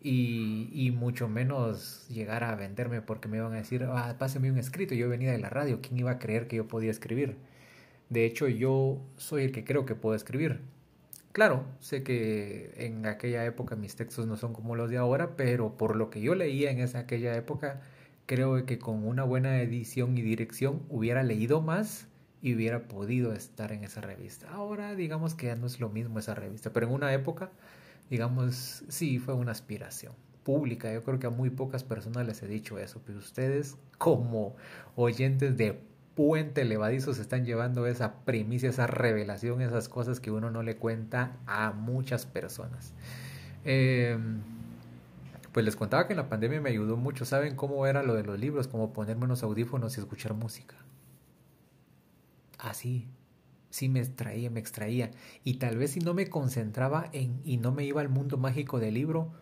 y, 0.00 0.70
y, 0.72 0.90
mucho 0.90 1.28
menos 1.28 2.06
llegar 2.08 2.42
a 2.44 2.56
venderme 2.56 3.02
porque 3.02 3.28
me 3.28 3.36
iban 3.38 3.52
a 3.52 3.56
decir, 3.56 3.84
ah, 3.88 4.16
pásame 4.18 4.50
un 4.50 4.58
escrito, 4.58 4.94
yo 4.94 5.08
venía 5.08 5.30
de 5.32 5.38
la 5.38 5.50
radio, 5.50 5.80
¿quién 5.80 5.98
iba 5.98 6.12
a 6.12 6.18
creer 6.18 6.48
que 6.48 6.56
yo 6.56 6.66
podía 6.68 6.90
escribir? 6.90 7.36
De 8.08 8.24
hecho, 8.26 8.48
yo 8.48 9.00
soy 9.16 9.44
el 9.44 9.52
que 9.52 9.64
creo 9.64 9.86
que 9.86 9.94
puedo 9.94 10.14
escribir. 10.16 10.60
Claro, 11.32 11.64
sé 11.80 12.02
que 12.02 12.74
en 12.76 13.06
aquella 13.06 13.44
época 13.46 13.74
mis 13.74 13.96
textos 13.96 14.26
no 14.26 14.36
son 14.36 14.52
como 14.52 14.76
los 14.76 14.90
de 14.90 14.98
ahora, 14.98 15.34
pero 15.36 15.76
por 15.78 15.96
lo 15.96 16.10
que 16.10 16.20
yo 16.20 16.34
leía 16.34 16.70
en 16.70 16.78
esa 16.80 17.00
aquella 17.00 17.34
época, 17.36 17.80
creo 18.26 18.64
que 18.66 18.78
con 18.78 19.06
una 19.06 19.24
buena 19.24 19.60
edición 19.60 20.16
y 20.16 20.22
dirección 20.22 20.82
hubiera 20.88 21.22
leído 21.22 21.60
más 21.60 22.06
y 22.40 22.54
hubiera 22.54 22.88
podido 22.88 23.32
estar 23.32 23.72
en 23.72 23.84
esa 23.84 24.00
revista. 24.00 24.50
Ahora 24.50 24.94
digamos 24.94 25.34
que 25.34 25.46
ya 25.46 25.56
no 25.56 25.66
es 25.66 25.80
lo 25.80 25.88
mismo 25.88 26.18
esa 26.18 26.34
revista, 26.34 26.72
pero 26.72 26.86
en 26.86 26.92
una 26.92 27.12
época 27.12 27.50
digamos, 28.12 28.84
sí, 28.88 29.18
fue 29.18 29.32
una 29.32 29.52
aspiración 29.52 30.12
pública. 30.44 30.92
Yo 30.92 31.02
creo 31.02 31.18
que 31.18 31.28
a 31.28 31.30
muy 31.30 31.48
pocas 31.48 31.82
personas 31.82 32.26
les 32.26 32.42
he 32.42 32.46
dicho 32.46 32.78
eso, 32.78 33.00
pero 33.06 33.18
ustedes 33.18 33.78
como 33.96 34.54
oyentes 34.96 35.56
de 35.56 35.80
Puente 36.14 36.66
Levadizo 36.66 37.14
se 37.14 37.22
están 37.22 37.46
llevando 37.46 37.86
esa 37.86 38.24
primicia, 38.26 38.68
esa 38.68 38.86
revelación, 38.86 39.62
esas 39.62 39.88
cosas 39.88 40.20
que 40.20 40.30
uno 40.30 40.50
no 40.50 40.62
le 40.62 40.76
cuenta 40.76 41.38
a 41.46 41.72
muchas 41.72 42.26
personas. 42.26 42.92
Em, 43.64 44.42
pues 45.52 45.64
les 45.66 45.76
contaba 45.76 46.06
que 46.06 46.14
en 46.14 46.16
la 46.16 46.28
pandemia 46.28 46.60
me 46.60 46.70
ayudó 46.70 46.96
mucho. 46.96 47.24
¿Saben 47.24 47.56
cómo 47.56 47.86
era 47.86 48.02
lo 48.02 48.14
de 48.14 48.24
los 48.24 48.38
libros? 48.38 48.68
Como 48.68 48.92
ponerme 48.92 49.24
unos 49.24 49.42
audífonos 49.42 49.96
y 49.96 50.00
escuchar 50.00 50.32
música. 50.34 50.76
Así, 52.58 53.06
sí 53.68 53.88
me 53.88 54.00
extraía, 54.00 54.50
me 54.50 54.60
extraía. 54.60 55.10
Y 55.44 55.54
tal 55.54 55.76
vez 55.76 55.92
si 55.92 56.00
no 56.00 56.14
me 56.14 56.28
concentraba 56.28 57.10
en 57.12 57.40
y 57.44 57.58
no 57.58 57.70
me 57.72 57.84
iba 57.84 58.00
al 58.00 58.08
mundo 58.08 58.38
mágico 58.38 58.80
del 58.80 58.94
libro, 58.94 59.32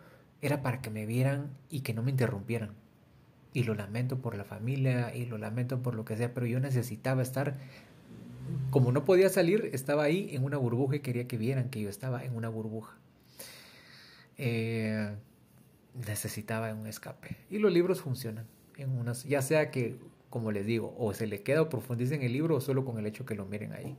era 0.41 0.61
para 0.61 0.81
que 0.81 0.89
me 0.89 1.05
vieran 1.05 1.51
y 1.69 1.81
que 1.81 1.93
no 1.93 2.03
me 2.03 2.11
interrumpieran. 2.11 2.71
Y 3.53 3.63
lo 3.63 3.73
lamento 3.73 4.19
por 4.21 4.35
la 4.35 4.43
familia 4.43 5.15
y 5.15 5.25
lo 5.25 5.37
lamento 5.37 5.81
por 5.81 5.95
lo 5.95 6.03
que 6.03 6.17
sea, 6.17 6.33
pero 6.33 6.45
yo 6.45 6.59
necesitaba 6.59 7.21
estar, 7.21 7.57
como 8.69 8.91
no 8.91 9.05
podía 9.05 9.29
salir, 9.29 9.69
estaba 9.73 10.03
ahí 10.03 10.29
en 10.33 10.43
una 10.43 10.57
burbuja 10.57 10.97
y 10.97 10.99
quería 10.99 11.27
que 11.27 11.37
vieran 11.37 11.69
que 11.69 11.81
yo 11.81 11.89
estaba 11.89 12.23
en 12.23 12.35
una 12.35 12.49
burbuja. 12.49 12.97
Eh, 14.37 15.15
necesitaba 15.93 16.73
un 16.73 16.87
escape. 16.87 17.37
Y 17.49 17.59
los 17.59 17.71
libros 17.71 18.01
funcionan. 18.01 18.45
En 18.77 18.89
unas, 18.91 19.25
ya 19.25 19.41
sea 19.41 19.69
que, 19.69 19.97
como 20.29 20.51
les 20.51 20.65
digo, 20.65 20.95
o 20.97 21.13
se 21.13 21.27
le 21.27 21.43
queda 21.43 21.61
o 21.61 21.69
profundice 21.69 22.15
en 22.15 22.23
el 22.23 22.33
libro 22.33 22.55
o 22.55 22.61
solo 22.61 22.85
con 22.85 22.97
el 22.97 23.05
hecho 23.05 23.25
que 23.25 23.35
lo 23.35 23.45
miren 23.45 23.73
ahí 23.73 23.95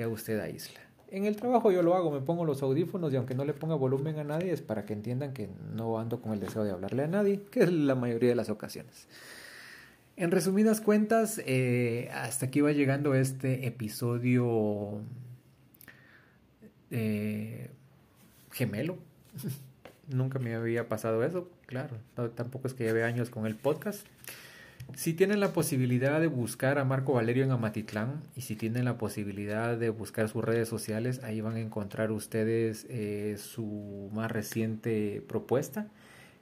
ya 0.00 0.08
usted 0.08 0.40
aísla. 0.40 0.80
En 1.10 1.24
el 1.24 1.36
trabajo 1.36 1.72
yo 1.72 1.82
lo 1.82 1.94
hago, 1.94 2.10
me 2.10 2.20
pongo 2.20 2.44
los 2.44 2.62
audífonos 2.62 3.12
y 3.12 3.16
aunque 3.16 3.34
no 3.34 3.44
le 3.44 3.52
ponga 3.52 3.74
volumen 3.74 4.18
a 4.18 4.24
nadie 4.24 4.52
es 4.52 4.62
para 4.62 4.84
que 4.84 4.92
entiendan 4.92 5.32
que 5.34 5.48
no 5.74 5.98
ando 5.98 6.22
con 6.22 6.32
el 6.32 6.40
deseo 6.40 6.64
de 6.64 6.70
hablarle 6.70 7.04
a 7.04 7.08
nadie, 7.08 7.42
que 7.50 7.60
es 7.64 7.72
la 7.72 7.94
mayoría 7.94 8.30
de 8.30 8.36
las 8.36 8.48
ocasiones. 8.48 9.08
En 10.16 10.30
resumidas 10.30 10.80
cuentas, 10.80 11.40
eh, 11.46 12.10
hasta 12.12 12.46
aquí 12.46 12.60
va 12.60 12.72
llegando 12.72 13.14
este 13.14 13.66
episodio 13.66 15.00
eh, 16.90 17.70
gemelo. 18.52 18.98
Nunca 20.10 20.38
me 20.38 20.54
había 20.54 20.88
pasado 20.88 21.24
eso, 21.24 21.48
claro. 21.66 21.96
tampoco 22.34 22.66
es 22.66 22.74
que 22.74 22.84
lleve 22.84 23.04
años 23.04 23.30
con 23.30 23.46
el 23.46 23.56
podcast. 23.56 24.06
Si 24.94 25.14
tienen 25.14 25.38
la 25.38 25.52
posibilidad 25.52 26.20
de 26.20 26.26
buscar 26.26 26.78
a 26.78 26.84
Marco 26.84 27.12
Valerio 27.12 27.44
en 27.44 27.52
Amatitlán 27.52 28.22
y 28.34 28.40
si 28.40 28.56
tienen 28.56 28.84
la 28.86 28.98
posibilidad 28.98 29.76
de 29.76 29.90
buscar 29.90 30.28
sus 30.28 30.44
redes 30.44 30.68
sociales, 30.68 31.22
ahí 31.22 31.40
van 31.40 31.56
a 31.56 31.60
encontrar 31.60 32.10
ustedes 32.10 32.86
eh, 32.88 33.36
su 33.38 34.10
más 34.12 34.30
reciente 34.32 35.22
propuesta 35.28 35.86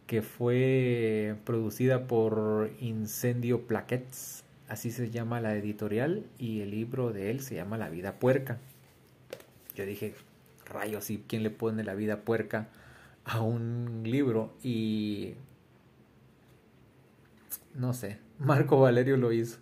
que 0.09 0.23
fue 0.23 1.37
producida 1.45 2.07
por 2.07 2.71
Incendio 2.81 3.67
Plaquets, 3.67 4.43
así 4.67 4.91
se 4.91 5.11
llama 5.11 5.43
la 5.43 5.55
editorial 5.55 6.25
y 6.39 6.63
el 6.63 6.71
libro 6.71 7.13
de 7.13 7.31
él 7.31 7.41
se 7.41 7.57
llama 7.57 7.77
La 7.77 7.91
vida 7.91 8.15
puerca. 8.15 8.57
Yo 9.77 9.85
dije, 9.85 10.15
rayos, 10.65 11.11
¿y 11.11 11.23
quién 11.29 11.43
le 11.43 11.51
pone 11.51 11.85
la 11.85 11.95
vida 11.95 12.23
puerca 12.23 12.69
a 13.29 13.43
un 13.43 14.03
libro? 14.05 14.55
Y 14.63 15.35
no 17.75 17.93
sé, 17.93 18.19
Marco 18.39 18.81
Valerio 18.81 19.17
lo 19.17 19.33
hizo. 19.33 19.59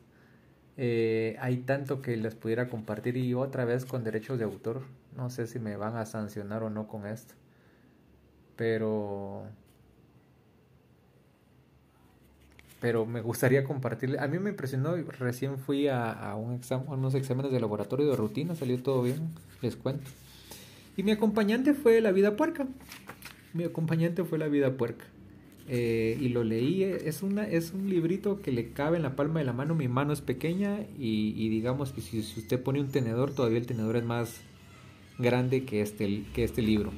Eh, 0.79 1.37
hay 1.41 1.59
tanto 1.59 2.01
que 2.01 2.17
les 2.17 2.35
pudiera 2.35 2.69
compartir 2.69 3.17
y 3.17 3.35
otra 3.35 3.65
vez 3.65 3.85
con 3.85 4.05
derechos 4.05 4.39
de 4.39 4.45
autor. 4.45 4.83
No 5.17 5.31
sé 5.31 5.47
si 5.47 5.59
me 5.59 5.77
van 5.77 5.97
a 5.97 6.07
sancionar 6.07 6.63
o 6.63 6.71
no 6.71 6.87
con 6.87 7.07
esto. 7.07 7.35
Pero... 8.57 9.45
Pero 12.81 13.07
me 13.07 13.23
gustaría 13.23 13.65
compartirle. 13.65 14.19
A 14.21 14.29
mí 14.29 14.39
me 14.39 14.51
impresionó, 14.51 14.95
recién 14.97 15.59
fui 15.59 15.89
a, 15.89 16.13
a, 16.13 16.37
un 16.37 16.61
unos 16.89 17.15
exámenes 17.15 17.51
de 17.51 17.59
laboratorio 17.59 18.07
de 18.11 18.17
rutina, 18.17 18.55
salió 18.55 18.81
todo 18.83 19.03
bien, 19.03 19.31
les 19.63 19.77
cuento. 19.77 20.09
Y 20.97 21.03
mi 21.03 21.11
acompañante 21.11 21.75
fue 21.75 22.01
la 22.03 22.13
vida 22.13 22.37
puerca. 22.37 22.67
Mi 23.57 23.65
acompañante 23.65 24.23
fue 24.23 24.39
la 24.39 24.49
vida 24.49 24.77
puerca. 24.77 25.07
Eh, 25.69 26.19
y 26.21 26.29
lo 26.29 26.45
leí, 26.45 26.85
es, 26.85 27.23
una, 27.23 27.49
es 27.49 27.73
un 27.73 27.89
librito 27.89 28.41
que 28.41 28.53
le 28.53 28.71
cabe 28.71 28.99
en 28.99 29.03
la 29.03 29.17
palma 29.17 29.41
de 29.41 29.47
la 29.47 29.53
mano, 29.53 29.75
mi 29.75 29.89
mano 29.89 30.13
es 30.13 30.21
pequeña 30.21 30.87
y, 30.97 31.49
digamos 31.49 31.91
que 31.91 32.03
si, 32.03 32.21
usted 32.21 32.63
pone 32.63 32.81
un 32.81 32.89
tenedor, 32.89 33.35
todavía 33.35 33.59
el 33.59 33.67
tenedor 33.67 33.97
es 33.97 34.05
más 34.05 34.41
grande 35.19 35.65
que 35.65 35.81
este, 35.81 36.25
que 36.35 36.45
este 36.45 36.63
libro. 36.63 36.93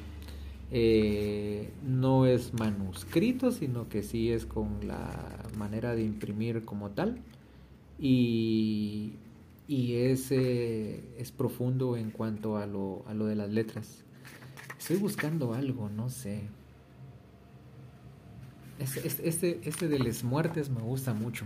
Eh, 0.71 1.69
no 1.83 2.27
es 2.27 2.53
manuscrito, 2.53 3.51
sino 3.51 3.89
que 3.89 4.03
sí 4.03 4.31
es 4.31 4.45
con 4.45 4.87
la 4.87 5.47
manera 5.57 5.95
de 5.95 6.03
imprimir 6.03 6.63
como 6.63 6.91
tal. 6.91 7.17
Y, 7.97 9.13
y 9.67 9.95
es, 9.95 10.31
eh, 10.31 11.03
es 11.17 11.31
profundo 11.31 11.97
en 11.97 12.11
cuanto 12.11 12.57
a 12.57 12.67
lo, 12.67 13.03
a 13.07 13.13
lo 13.13 13.25
de 13.25 13.35
las 13.35 13.49
letras. 13.49 14.03
Estoy 14.79 14.95
buscando 14.95 15.53
algo, 15.53 15.89
no 15.89 16.09
sé. 16.09 16.41
Este, 18.79 19.05
este, 19.27 19.59
este, 19.65 19.87
de 19.89 19.99
las 19.99 20.23
muertes 20.23 20.69
me 20.69 20.81
gusta 20.81 21.13
mucho. 21.13 21.45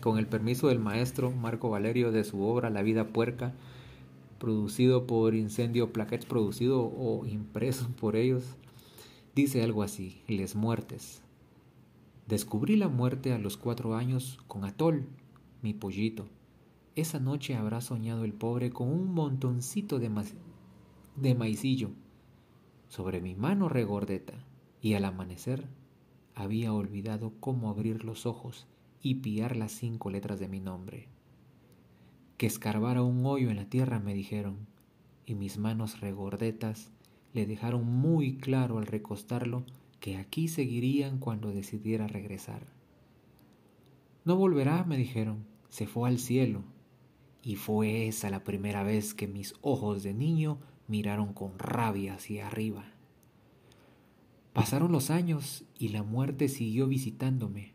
Con 0.00 0.18
el 0.18 0.28
permiso 0.28 0.68
del 0.68 0.78
maestro 0.78 1.32
Marco 1.32 1.70
Valerio 1.70 2.12
de 2.12 2.22
su 2.22 2.40
obra 2.42 2.70
La 2.70 2.82
vida 2.82 3.08
puerca, 3.08 3.52
producido 4.38 5.08
por 5.08 5.34
Incendio 5.34 5.92
Plaquets, 5.92 6.24
producido 6.24 6.84
o 6.84 7.26
impreso 7.26 7.88
por 8.00 8.14
ellos, 8.14 8.44
dice 9.34 9.64
algo 9.64 9.82
así, 9.82 10.22
Les 10.28 10.54
muertes. 10.54 11.20
Descubrí 12.28 12.76
la 12.76 12.88
muerte 12.88 13.32
a 13.32 13.38
los 13.38 13.56
cuatro 13.56 13.96
años 13.96 14.38
con 14.46 14.64
Atol, 14.64 15.04
mi 15.62 15.74
pollito. 15.74 16.28
Esa 16.94 17.18
noche 17.18 17.56
habrá 17.56 17.80
soñado 17.80 18.24
el 18.24 18.32
pobre 18.32 18.70
con 18.70 18.88
un 18.88 19.12
montoncito 19.12 19.98
de, 19.98 20.10
de 21.16 21.34
maicillo 21.34 21.90
sobre 22.94 23.20
mi 23.20 23.34
mano 23.34 23.68
regordeta 23.68 24.34
y 24.80 24.94
al 24.94 25.04
amanecer 25.04 25.66
había 26.36 26.72
olvidado 26.72 27.32
cómo 27.40 27.68
abrir 27.68 28.04
los 28.04 28.24
ojos 28.24 28.68
y 29.02 29.16
pillar 29.16 29.56
las 29.56 29.72
cinco 29.72 30.10
letras 30.10 30.38
de 30.38 30.46
mi 30.46 30.60
nombre. 30.60 31.08
Que 32.36 32.46
escarbara 32.46 33.02
un 33.02 33.26
hoyo 33.26 33.50
en 33.50 33.56
la 33.56 33.68
tierra, 33.68 33.98
me 33.98 34.14
dijeron, 34.14 34.68
y 35.26 35.34
mis 35.34 35.58
manos 35.58 36.00
regordetas 36.00 36.92
le 37.32 37.46
dejaron 37.46 37.84
muy 37.84 38.36
claro 38.36 38.78
al 38.78 38.86
recostarlo 38.86 39.64
que 39.98 40.16
aquí 40.16 40.46
seguirían 40.46 41.18
cuando 41.18 41.50
decidiera 41.50 42.06
regresar. 42.06 42.64
No 44.24 44.36
volverá, 44.36 44.84
me 44.84 44.96
dijeron, 44.96 45.44
se 45.68 45.88
fue 45.88 46.08
al 46.08 46.20
cielo. 46.20 46.62
Y 47.42 47.56
fue 47.56 48.06
esa 48.06 48.30
la 48.30 48.44
primera 48.44 48.84
vez 48.84 49.14
que 49.14 49.26
mis 49.26 49.54
ojos 49.62 50.04
de 50.04 50.14
niño 50.14 50.60
miraron 50.88 51.32
con 51.32 51.58
rabia 51.58 52.14
hacia 52.14 52.46
arriba. 52.46 52.84
Pasaron 54.52 54.92
los 54.92 55.10
años 55.10 55.64
y 55.78 55.88
la 55.88 56.02
muerte 56.02 56.48
siguió 56.48 56.86
visitándome, 56.86 57.72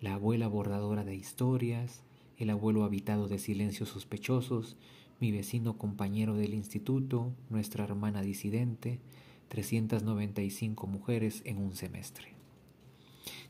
la 0.00 0.14
abuela 0.14 0.48
bordadora 0.48 1.04
de 1.04 1.14
historias, 1.14 2.02
el 2.38 2.50
abuelo 2.50 2.84
habitado 2.84 3.28
de 3.28 3.38
silencios 3.38 3.90
sospechosos, 3.90 4.76
mi 5.20 5.32
vecino 5.32 5.78
compañero 5.78 6.34
del 6.34 6.54
instituto, 6.54 7.32
nuestra 7.50 7.84
hermana 7.84 8.22
disidente, 8.22 9.00
395 9.48 10.86
mujeres 10.86 11.42
en 11.44 11.58
un 11.58 11.74
semestre. 11.74 12.34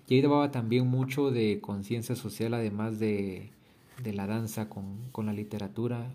Y 0.07 0.17
ahí 0.17 0.51
también 0.51 0.87
mucho 0.87 1.31
de 1.31 1.61
conciencia 1.61 2.15
social, 2.15 2.55
además 2.55 2.99
de, 2.99 3.51
de, 4.03 4.13
la 4.13 4.27
danza 4.27 4.69
con, 4.69 4.99
con 5.13 5.27
la 5.27 5.33
literatura. 5.33 6.15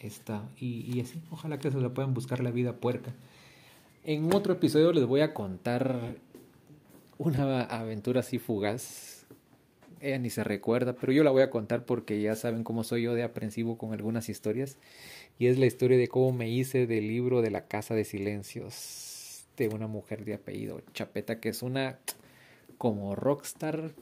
Esta, 0.00 0.48
y, 0.58 0.90
y, 0.90 1.00
así, 1.00 1.20
ojalá 1.30 1.58
que 1.58 1.70
se 1.70 1.78
la 1.78 1.90
puedan 1.90 2.14
buscar 2.14 2.42
la 2.42 2.50
vida 2.50 2.76
puerca. 2.76 3.12
En 4.04 4.32
otro 4.34 4.54
episodio 4.54 4.92
les 4.92 5.04
voy 5.04 5.20
a 5.20 5.34
contar 5.34 6.16
una 7.18 7.64
aventura 7.64 8.20
así 8.20 8.38
fugaz. 8.38 9.26
Ella 10.00 10.18
ni 10.18 10.30
se 10.30 10.42
recuerda, 10.42 10.94
pero 10.94 11.12
yo 11.12 11.22
la 11.22 11.30
voy 11.30 11.42
a 11.42 11.50
contar 11.50 11.84
porque 11.84 12.18
ya 12.22 12.34
saben 12.34 12.64
cómo 12.64 12.82
soy 12.82 13.02
yo 13.02 13.14
de 13.14 13.22
aprensivo 13.22 13.76
con 13.76 13.92
algunas 13.92 14.30
historias. 14.30 14.78
Y 15.38 15.48
es 15.48 15.58
la 15.58 15.66
historia 15.66 15.98
de 15.98 16.08
cómo 16.08 16.32
me 16.32 16.48
hice 16.48 16.86
del 16.86 17.08
libro 17.08 17.42
de 17.42 17.50
la 17.50 17.66
Casa 17.66 17.94
de 17.94 18.04
Silencios 18.04 19.44
de 19.58 19.68
una 19.68 19.86
mujer 19.86 20.24
de 20.24 20.32
apellido 20.32 20.80
Chapeta, 20.94 21.40
que 21.40 21.50
es 21.50 21.62
una 21.62 21.98
como 22.78 23.14
rockstar, 23.14 23.92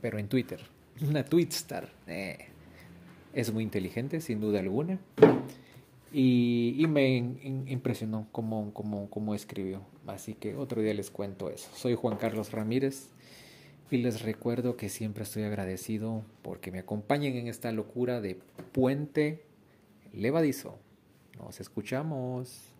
pero 0.00 0.18
en 0.20 0.28
Twitter. 0.28 0.60
Una 1.02 1.24
tweetstar. 1.24 1.90
Eh, 2.06 2.50
es 3.34 3.52
muy 3.52 3.64
inteligente, 3.64 4.20
sin 4.20 4.40
duda 4.40 4.60
alguna. 4.60 4.98
Y, 6.12 6.84
me 6.88 7.16
impresionó 7.16 8.28
cómo, 8.30 8.72
cómo, 8.72 9.10
cómo 9.10 9.34
escribió. 9.34 9.82
Así 10.06 10.34
que 10.34 10.54
otro 10.54 10.80
día 10.80 10.94
les 10.94 11.10
cuento 11.10 11.50
eso. 11.50 11.68
Soy 11.74 11.94
Juan 11.94 12.16
Carlos 12.16 12.52
Ramírez 12.52 13.08
y 13.90 13.98
les 13.98 14.22
recuerdo 14.22 14.76
que 14.76 14.88
siempre 14.88 15.24
estoy 15.24 15.42
agradecido 15.42 16.22
porque 16.42 16.70
me 16.70 16.78
acompañen 16.78 17.36
en 17.36 17.48
esta 17.48 17.72
locura 17.72 18.20
de 18.20 18.38
puente 18.72 19.42
levadizo. 20.12 20.78
Nos 21.38 21.60
escuchamos. 21.60 22.73